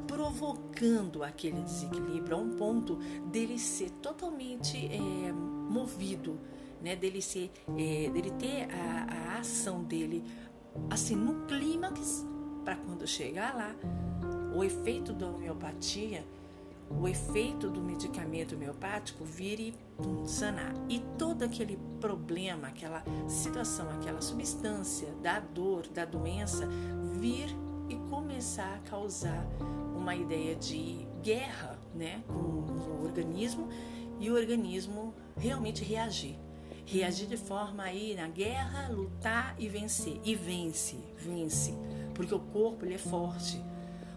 provocando 0.08 1.24
aquele 1.24 1.62
desequilíbrio 1.62 2.38
a 2.38 2.40
um 2.40 2.58
ponto 2.58 2.96
dele 3.32 3.58
ser 3.58 3.90
totalmente 4.02 4.78
é, 4.88 5.32
movido, 5.32 6.40
né? 6.82 6.96
dele, 6.96 7.22
ser, 7.22 7.52
é, 7.78 8.10
dele 8.10 8.32
ter 8.32 8.68
a, 8.72 9.34
a 9.34 9.40
ação 9.40 9.84
dele 9.84 10.24
assim 10.90 11.16
no 11.16 11.46
clímax 11.46 12.26
para 12.64 12.76
quando 12.76 13.08
chegar 13.08 13.56
lá, 13.56 13.76
o 14.56 14.64
efeito 14.64 15.14
da 15.14 15.28
homeopatia, 15.28 16.24
o 16.90 17.08
efeito 17.08 17.70
do 17.70 17.82
medicamento 17.82 18.56
homeopático 18.56 19.24
vire 19.24 19.76
sanar. 20.26 20.74
E 20.90 21.00
todo 21.18 21.44
aquele 21.44 21.78
problema, 22.00 22.68
aquela 22.68 23.04
situação, 23.28 23.90
aquela 23.90 24.22
substância 24.22 25.10
da 25.22 25.40
dor, 25.40 25.88
da 25.88 26.06
doença, 26.06 26.68
vir 27.20 27.56
e 27.90 27.96
começar 28.10 28.76
a 28.76 28.90
causar 28.90 29.46
uma 29.96 30.16
ideia 30.16 30.56
de 30.56 31.08
guerra 31.22 31.80
né, 31.96 32.22
com 32.28 32.34
o 32.34 33.04
organismo 33.04 33.70
e 34.20 34.30
o 34.30 34.36
organismo 34.36 35.14
realmente 35.38 35.84
reagir. 35.84 36.38
Reagir 36.86 37.28
de 37.28 37.38
forma 37.38 37.84
a 37.84 37.94
ir 37.94 38.16
na 38.16 38.28
guerra, 38.28 38.90
lutar 38.90 39.56
e 39.58 39.70
vencer. 39.70 40.20
E 40.24 40.36
vence, 40.36 40.98
vence. 41.18 41.74
Porque 42.14 42.36
o 42.36 42.40
corpo 42.40 42.86
ele 42.86 42.96
é 42.96 42.98
forte. 42.98 43.64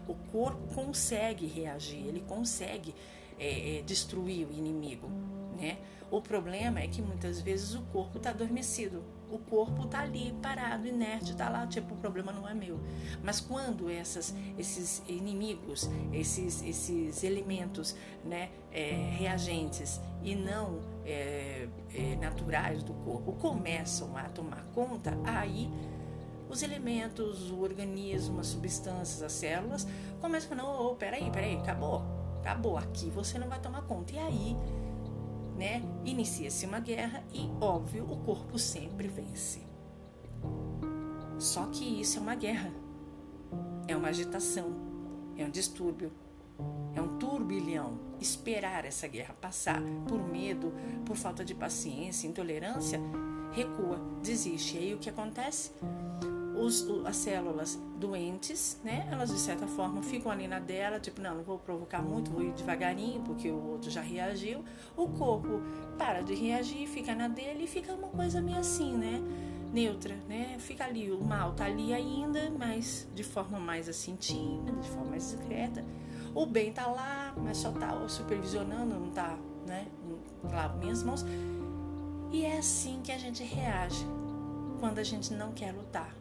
O 0.07 0.15
corpo 0.31 0.73
consegue 0.73 1.45
reagir, 1.45 2.05
ele 2.07 2.23
consegue 2.27 2.93
é, 3.39 3.77
é, 3.77 3.81
destruir 3.81 4.47
o 4.47 4.51
inimigo. 4.51 5.09
Né? 5.57 5.77
O 6.09 6.21
problema 6.21 6.79
é 6.79 6.87
que 6.87 7.01
muitas 7.01 7.41
vezes 7.41 7.75
o 7.75 7.81
corpo 7.81 8.17
está 8.17 8.29
adormecido 8.29 9.03
o 9.29 9.37
corpo 9.37 9.83
está 9.83 10.01
ali 10.01 10.33
parado, 10.41 10.87
inerte, 10.87 11.31
está 11.31 11.49
lá, 11.49 11.67
tipo, 11.67 11.93
o 11.93 11.97
problema 11.97 12.31
não 12.31 12.47
é 12.47 12.53
meu. 12.53 12.79
Mas 13.21 13.41
quando 13.41 13.89
essas, 13.89 14.33
esses 14.57 15.03
inimigos, 15.07 15.89
esses, 16.13 16.61
esses 16.63 17.23
elementos 17.23 17.95
né, 18.23 18.49
é, 18.71 19.09
reagentes 19.17 19.99
e 20.23 20.33
não 20.35 20.79
é, 21.05 21.67
é, 21.93 22.15
naturais 22.15 22.83
do 22.83 22.93
corpo 22.93 23.33
começam 23.33 24.15
a 24.15 24.23
tomar 24.29 24.63
conta, 24.73 25.17
aí 25.25 25.69
os 26.49 26.63
elementos, 26.63 27.51
o 27.51 27.59
organismo, 27.61 28.39
as 28.39 28.47
substâncias, 28.47 29.21
as 29.21 29.31
células 29.31 29.87
começam 30.21 30.53
a 30.53 30.55
falar, 30.55 30.81
oh, 30.81 30.95
peraí, 30.95 31.29
peraí, 31.31 31.55
acabou, 31.57 32.03
acabou, 32.39 32.77
aqui 32.77 33.09
você 33.09 33.37
não 33.37 33.47
vai 33.47 33.59
tomar 33.59 33.81
conta. 33.83 34.13
E 34.13 34.19
aí 34.19 34.57
né? 35.57 35.81
Inicia-se 36.05 36.65
uma 36.65 36.79
guerra 36.79 37.23
e, 37.33 37.49
óbvio, 37.59 38.05
o 38.09 38.17
corpo 38.17 38.57
sempre 38.59 39.07
vence. 39.07 39.65
Só 41.39 41.65
que 41.65 41.83
isso 41.99 42.19
é 42.19 42.21
uma 42.21 42.35
guerra, 42.35 42.71
é 43.87 43.95
uma 43.95 44.09
agitação, 44.09 44.75
é 45.35 45.43
um 45.43 45.49
distúrbio, 45.49 46.11
é 46.93 47.01
um 47.01 47.17
turbilhão. 47.17 47.99
Esperar 48.19 48.85
essa 48.85 49.07
guerra 49.07 49.35
passar 49.39 49.81
por 50.07 50.19
medo, 50.27 50.73
por 51.05 51.15
falta 51.15 51.43
de 51.43 51.53
paciência, 51.53 52.27
intolerância, 52.27 52.99
recua, 53.51 53.99
desiste. 54.23 54.77
E 54.77 54.79
aí 54.79 54.93
o 54.93 54.97
que 54.97 55.09
acontece? 55.09 55.71
Os, 56.59 56.87
as 57.05 57.15
células 57.15 57.79
doentes, 57.97 58.79
né? 58.83 59.07
Elas 59.11 59.29
de 59.29 59.39
certa 59.39 59.67
forma 59.67 60.01
ficam 60.01 60.31
ali 60.31 60.47
na 60.47 60.59
dela, 60.59 60.99
tipo, 60.99 61.21
não, 61.21 61.35
não 61.35 61.43
vou 61.43 61.59
provocar 61.59 62.01
muito, 62.01 62.31
vou 62.31 62.41
ir 62.41 62.51
devagarinho, 62.51 63.21
porque 63.21 63.49
o 63.49 63.71
outro 63.71 63.89
já 63.89 64.01
reagiu. 64.01 64.63
O 64.95 65.07
corpo 65.07 65.61
para 65.97 66.21
de 66.21 66.33
reagir, 66.33 66.87
fica 66.87 67.13
na 67.15 67.27
dele 67.27 67.63
e 67.63 67.67
fica 67.67 67.93
uma 67.93 68.09
coisa 68.09 68.41
meio 68.41 68.57
assim, 68.57 68.95
né? 68.95 69.21
Neutra, 69.71 70.15
né? 70.27 70.57
Fica 70.59 70.85
ali, 70.85 71.11
o 71.11 71.23
mal 71.23 71.53
tá 71.53 71.65
ali 71.65 71.93
ainda, 71.93 72.51
mas 72.57 73.07
de 73.13 73.23
forma 73.23 73.59
mais 73.59 73.87
assim 73.89 74.15
tímida, 74.15 74.71
de 74.71 74.89
forma 74.89 75.11
mais 75.11 75.31
discreta. 75.31 75.83
O 76.33 76.45
bem 76.45 76.71
tá 76.71 76.87
lá, 76.87 77.33
mas 77.37 77.57
só 77.57 77.71
tá 77.71 78.07
supervisionando, 78.07 78.95
não 78.99 79.09
tá, 79.11 79.37
né? 79.65 79.87
Lá 80.43 80.69
minhas 80.69 81.03
mãos. 81.03 81.25
E 82.31 82.45
é 82.45 82.57
assim 82.57 82.99
que 83.03 83.11
a 83.11 83.17
gente 83.17 83.43
reage 83.43 84.05
quando 84.79 84.99
a 84.99 85.03
gente 85.03 85.33
não 85.33 85.51
quer 85.51 85.71
lutar 85.71 86.16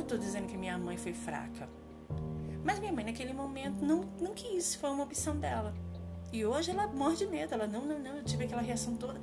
que 0.00 0.12
eu 0.12 0.16
estou 0.16 0.18
dizendo 0.18 0.46
que 0.46 0.56
minha 0.56 0.78
mãe 0.78 0.96
foi 0.96 1.12
fraca. 1.12 1.68
Mas 2.64 2.78
minha 2.78 2.92
mãe, 2.92 3.04
naquele 3.04 3.32
momento, 3.32 3.84
não, 3.84 4.08
não 4.20 4.34
quis. 4.34 4.74
Foi 4.74 4.90
uma 4.90 5.04
opção 5.04 5.36
dela. 5.36 5.74
E 6.32 6.44
hoje 6.44 6.70
ela 6.70 6.86
morre 6.86 7.16
de 7.16 7.26
medo. 7.26 7.54
Ela, 7.54 7.66
não, 7.66 7.84
não, 7.84 7.98
não. 7.98 8.16
Eu 8.16 8.24
tive 8.24 8.44
aquela 8.44 8.62
reação 8.62 8.96
toda. 8.96 9.20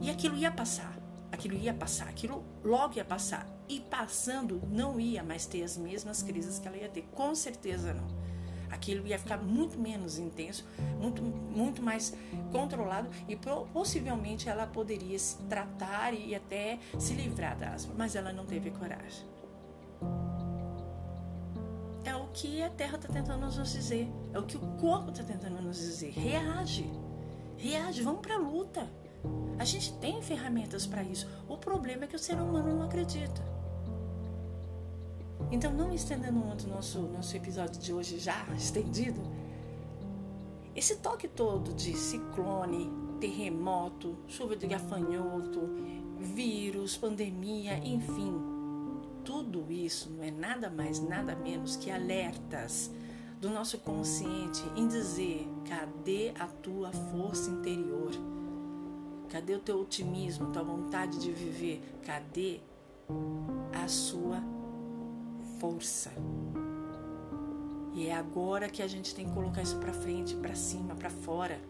E 0.00 0.10
aquilo 0.10 0.36
ia 0.36 0.50
passar. 0.50 0.96
Aquilo 1.30 1.56
ia 1.56 1.74
passar. 1.74 2.08
Aquilo 2.08 2.44
logo 2.62 2.96
ia 2.96 3.04
passar. 3.04 3.46
E 3.68 3.80
passando, 3.80 4.62
não 4.70 5.00
ia 5.00 5.22
mais 5.22 5.46
ter 5.46 5.62
as 5.62 5.76
mesmas 5.76 6.22
crises 6.22 6.58
que 6.58 6.68
ela 6.68 6.76
ia 6.76 6.88
ter. 6.88 7.02
Com 7.14 7.34
certeza 7.34 7.94
não. 7.94 8.22
Aquilo 8.70 9.06
ia 9.06 9.18
ficar 9.18 9.36
muito 9.36 9.78
menos 9.78 10.18
intenso, 10.18 10.64
muito, 10.98 11.22
muito 11.22 11.82
mais 11.82 12.16
controlado 12.50 13.10
e 13.28 13.36
possivelmente 13.70 14.48
ela 14.48 14.66
poderia 14.66 15.18
se 15.18 15.36
tratar 15.42 16.14
e 16.14 16.34
até 16.34 16.78
se 16.98 17.12
livrar 17.12 17.56
da 17.56 17.74
asma. 17.74 17.94
Mas 17.96 18.16
ela 18.16 18.32
não 18.32 18.46
teve 18.46 18.70
coragem 18.70 19.26
que 22.32 22.62
a 22.62 22.70
Terra 22.70 22.96
está 22.96 23.08
tentando 23.08 23.46
nos 23.46 23.72
dizer, 23.72 24.08
é 24.32 24.38
o 24.38 24.42
que 24.42 24.56
o 24.56 24.60
corpo 24.78 25.10
está 25.10 25.22
tentando 25.22 25.60
nos 25.60 25.76
dizer. 25.76 26.10
Reage, 26.10 26.90
reage, 27.56 28.02
vamos 28.02 28.20
para 28.20 28.34
a 28.34 28.38
luta, 28.38 28.88
A 29.58 29.64
gente 29.64 29.92
tem 29.94 30.20
ferramentas 30.20 30.86
para 30.86 31.02
isso. 31.04 31.28
O 31.48 31.56
problema 31.56 32.04
é 32.04 32.06
que 32.08 32.16
o 32.16 32.18
ser 32.18 32.34
humano 32.34 32.74
não 32.74 32.82
acredita. 32.82 33.40
Então, 35.50 35.72
não 35.72 35.92
estendendo 35.92 36.38
muito 36.38 36.66
o 36.66 36.68
nosso, 36.68 37.00
nosso 37.02 37.36
episódio 37.36 37.80
de 37.80 37.92
hoje 37.92 38.18
já 38.18 38.44
estendido, 38.56 39.20
esse 40.74 40.96
toque 40.96 41.28
todo 41.28 41.74
de 41.74 41.94
ciclone, 41.96 42.90
terremoto, 43.20 44.16
chuva 44.26 44.56
de 44.56 44.66
gafanhoto, 44.66 45.60
vírus, 46.18 46.96
pandemia, 46.96 47.78
enfim, 47.78 48.51
tudo 49.24 49.70
isso 49.70 50.10
não 50.10 50.22
é 50.22 50.30
nada 50.30 50.70
mais, 50.70 51.00
nada 51.00 51.34
menos 51.34 51.76
que 51.76 51.90
alertas 51.90 52.90
do 53.40 53.50
nosso 53.50 53.78
consciente 53.78 54.62
em 54.76 54.86
dizer: 54.86 55.48
cadê 55.68 56.32
a 56.38 56.46
tua 56.46 56.92
força 56.92 57.50
interior? 57.50 58.12
Cadê 59.28 59.54
o 59.54 59.60
teu 59.60 59.80
otimismo, 59.80 60.52
tua 60.52 60.62
vontade 60.62 61.18
de 61.18 61.32
viver? 61.32 61.82
Cadê 62.04 62.60
a 63.72 63.88
sua 63.88 64.42
força? 65.58 66.12
E 67.94 68.06
é 68.06 68.14
agora 68.14 68.68
que 68.68 68.82
a 68.82 68.86
gente 68.86 69.14
tem 69.14 69.26
que 69.26 69.32
colocar 69.32 69.62
isso 69.62 69.78
para 69.78 69.92
frente, 69.92 70.34
para 70.36 70.54
cima, 70.54 70.94
para 70.94 71.10
fora. 71.10 71.60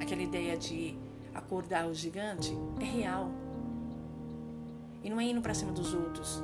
Aquela 0.00 0.22
ideia 0.22 0.56
de 0.56 0.98
acordar 1.34 1.86
o 1.86 1.94
gigante 1.94 2.52
é 2.80 2.84
real. 2.84 3.30
E 5.02 5.10
não 5.10 5.20
é 5.20 5.24
indo 5.24 5.40
para 5.40 5.54
cima 5.54 5.72
dos 5.72 5.94
outros, 5.94 6.42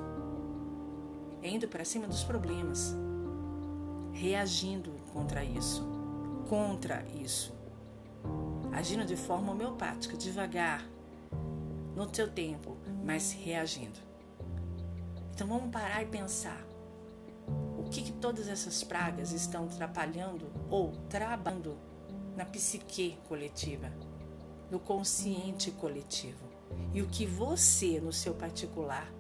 é 1.43 1.51
indo 1.51 1.69
para 1.69 1.85
cima 1.85 2.07
dos 2.07 2.25
problemas, 2.25 2.95
reagindo 4.13 4.93
contra 5.13 5.45
isso, 5.45 5.87
contra 6.49 7.05
isso, 7.23 7.53
agindo 8.73 9.05
de 9.05 9.17
forma 9.17 9.53
homeopática, 9.53 10.17
devagar, 10.17 10.85
no 11.95 12.07
teu 12.07 12.31
tempo, 12.31 12.77
mas 13.05 13.33
reagindo. 13.33 13.99
Então 15.35 15.47
vamos 15.47 15.71
parar 15.71 16.03
e 16.03 16.07
pensar. 16.07 16.65
O 17.79 17.89
que, 17.89 18.03
que 18.03 18.13
todas 18.13 18.49
essas 18.49 18.83
pragas 18.83 19.33
estão 19.33 19.65
atrapalhando 19.65 20.51
ou 20.69 20.93
trabalhando 21.09 21.77
na 22.37 22.45
psique 22.45 23.19
coletiva, 23.29 23.91
no 24.71 24.79
consciente 24.79 25.71
coletivo. 25.71 26.46
E 26.95 27.03
o 27.03 27.07
que 27.07 27.27
você, 27.27 28.01
no 28.01 28.13
seu 28.13 28.35
particular, 28.35 29.13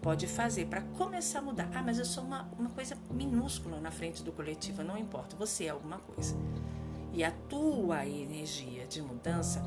pode 0.00 0.26
fazer 0.26 0.66
para 0.66 0.82
começar 0.82 1.40
a 1.40 1.42
mudar. 1.42 1.70
Ah, 1.74 1.82
mas 1.82 1.98
eu 1.98 2.04
sou 2.04 2.24
uma, 2.24 2.48
uma 2.58 2.70
coisa 2.70 2.96
minúscula 3.10 3.80
na 3.80 3.90
frente 3.90 4.22
do 4.22 4.32
coletivo, 4.32 4.82
não 4.82 4.96
importa, 4.96 5.36
você 5.36 5.66
é 5.66 5.68
alguma 5.70 5.98
coisa. 5.98 6.34
E 7.12 7.24
a 7.24 7.30
tua 7.48 8.06
energia 8.06 8.86
de 8.86 9.02
mudança 9.02 9.62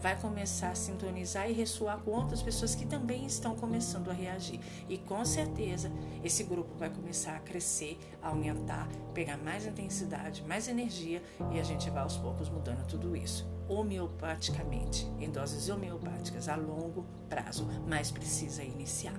vai 0.00 0.20
começar 0.20 0.68
a 0.68 0.74
sintonizar 0.74 1.48
e 1.48 1.54
ressoar 1.54 1.98
com 1.98 2.10
outras 2.10 2.42
pessoas 2.42 2.74
que 2.74 2.84
também 2.84 3.24
estão 3.24 3.56
começando 3.56 4.10
a 4.10 4.12
reagir. 4.12 4.60
E 4.86 4.98
com 4.98 5.24
certeza 5.24 5.90
esse 6.22 6.44
grupo 6.44 6.74
vai 6.76 6.90
começar 6.90 7.34
a 7.36 7.40
crescer, 7.40 7.98
a 8.22 8.28
aumentar, 8.28 8.86
pegar 9.14 9.38
mais 9.38 9.66
intensidade, 9.66 10.44
mais 10.46 10.68
energia 10.68 11.22
e 11.52 11.58
a 11.58 11.62
gente 11.62 11.88
vai 11.88 12.02
aos 12.02 12.18
poucos 12.18 12.50
mudando 12.50 12.86
tudo 12.86 13.16
isso. 13.16 13.53
Homeopaticamente, 13.68 15.06
em 15.18 15.30
doses 15.30 15.68
homeopáticas 15.68 16.48
a 16.48 16.56
longo 16.56 17.06
prazo, 17.28 17.66
mas 17.88 18.10
precisa 18.10 18.62
iniciar. 18.62 19.14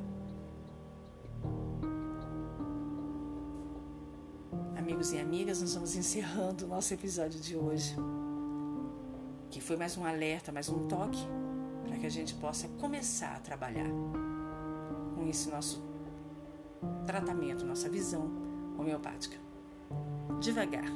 Amigos 4.78 5.12
e 5.14 5.20
amigas, 5.20 5.62
nós 5.62 5.74
vamos 5.74 5.96
encerrando 5.96 6.66
o 6.66 6.68
nosso 6.68 6.94
episódio 6.94 7.40
de 7.40 7.58
hoje 7.58 7.96
que 9.50 9.62
foi 9.62 9.78
mais 9.78 9.98
um 9.98 10.06
alerta, 10.06 10.52
mais 10.52 10.68
um 10.68 10.86
toque 10.86 11.26
para 11.88 11.98
que 11.98 12.06
a 12.06 12.10
gente 12.10 12.36
possa 12.36 12.68
começar 12.68 13.38
a 13.38 13.40
trabalhar 13.40 13.90
com 15.16 15.26
esse 15.30 15.50
nosso 15.50 15.82
tratamento, 17.06 17.66
nossa 17.66 17.88
visão 17.88 18.30
homeopática. 18.78 19.38
Devagar, 20.42 20.92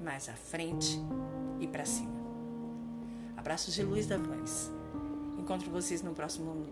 mais 0.00 0.28
à 0.30 0.32
frente 0.32 0.98
e 1.60 1.66
para 1.66 1.84
cima. 1.84 2.16
Abraços 3.36 3.74
de 3.74 3.82
Luiz 3.82 4.06
Davanes. 4.06 4.72
Encontro 5.38 5.70
vocês 5.70 6.00
no 6.02 6.14
próximo 6.14 6.64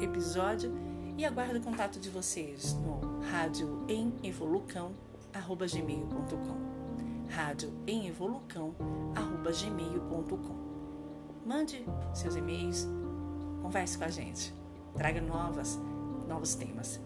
episódio 0.00 0.72
e 1.16 1.24
aguardo 1.24 1.58
o 1.58 1.62
contato 1.62 1.98
de 1.98 2.10
vocês 2.10 2.74
no 2.74 3.20
rádio 3.20 3.84
em 3.88 4.12
evolucão@gmail.com 4.22 6.68
rádio 7.28 7.72
em 7.86 8.08
evolucão@gmail.com. 8.08 10.68
Mande 11.44 11.84
seus 12.14 12.34
e-mails, 12.36 12.88
converse 13.62 13.98
com 13.98 14.04
a 14.04 14.08
gente, 14.08 14.54
traga 14.96 15.20
novas, 15.20 15.78
novos 16.26 16.54
temas. 16.54 16.98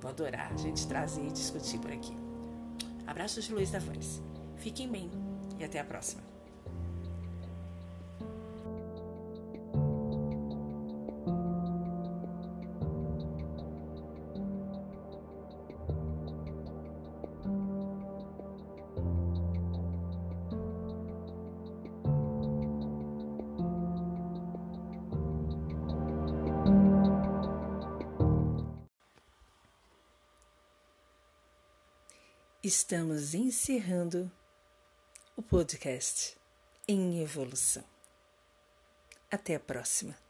Vou 0.00 0.10
adorar 0.10 0.50
a 0.52 0.56
gente 0.56 0.86
trazer 0.86 1.26
e 1.26 1.30
discutir 1.30 1.78
por 1.78 1.92
aqui. 1.92 2.16
Abraços 3.06 3.44
de 3.44 3.52
Luiz 3.54 3.70
da. 3.70 3.80
Fiquem 4.56 4.88
bem 4.88 5.10
e 5.58 5.64
até 5.64 5.80
a 5.80 5.84
próxima. 5.84 6.35
Estamos 32.66 33.32
encerrando 33.32 34.28
o 35.36 35.40
podcast 35.40 36.36
em 36.88 37.22
evolução. 37.22 37.84
Até 39.30 39.54
a 39.54 39.60
próxima. 39.60 40.25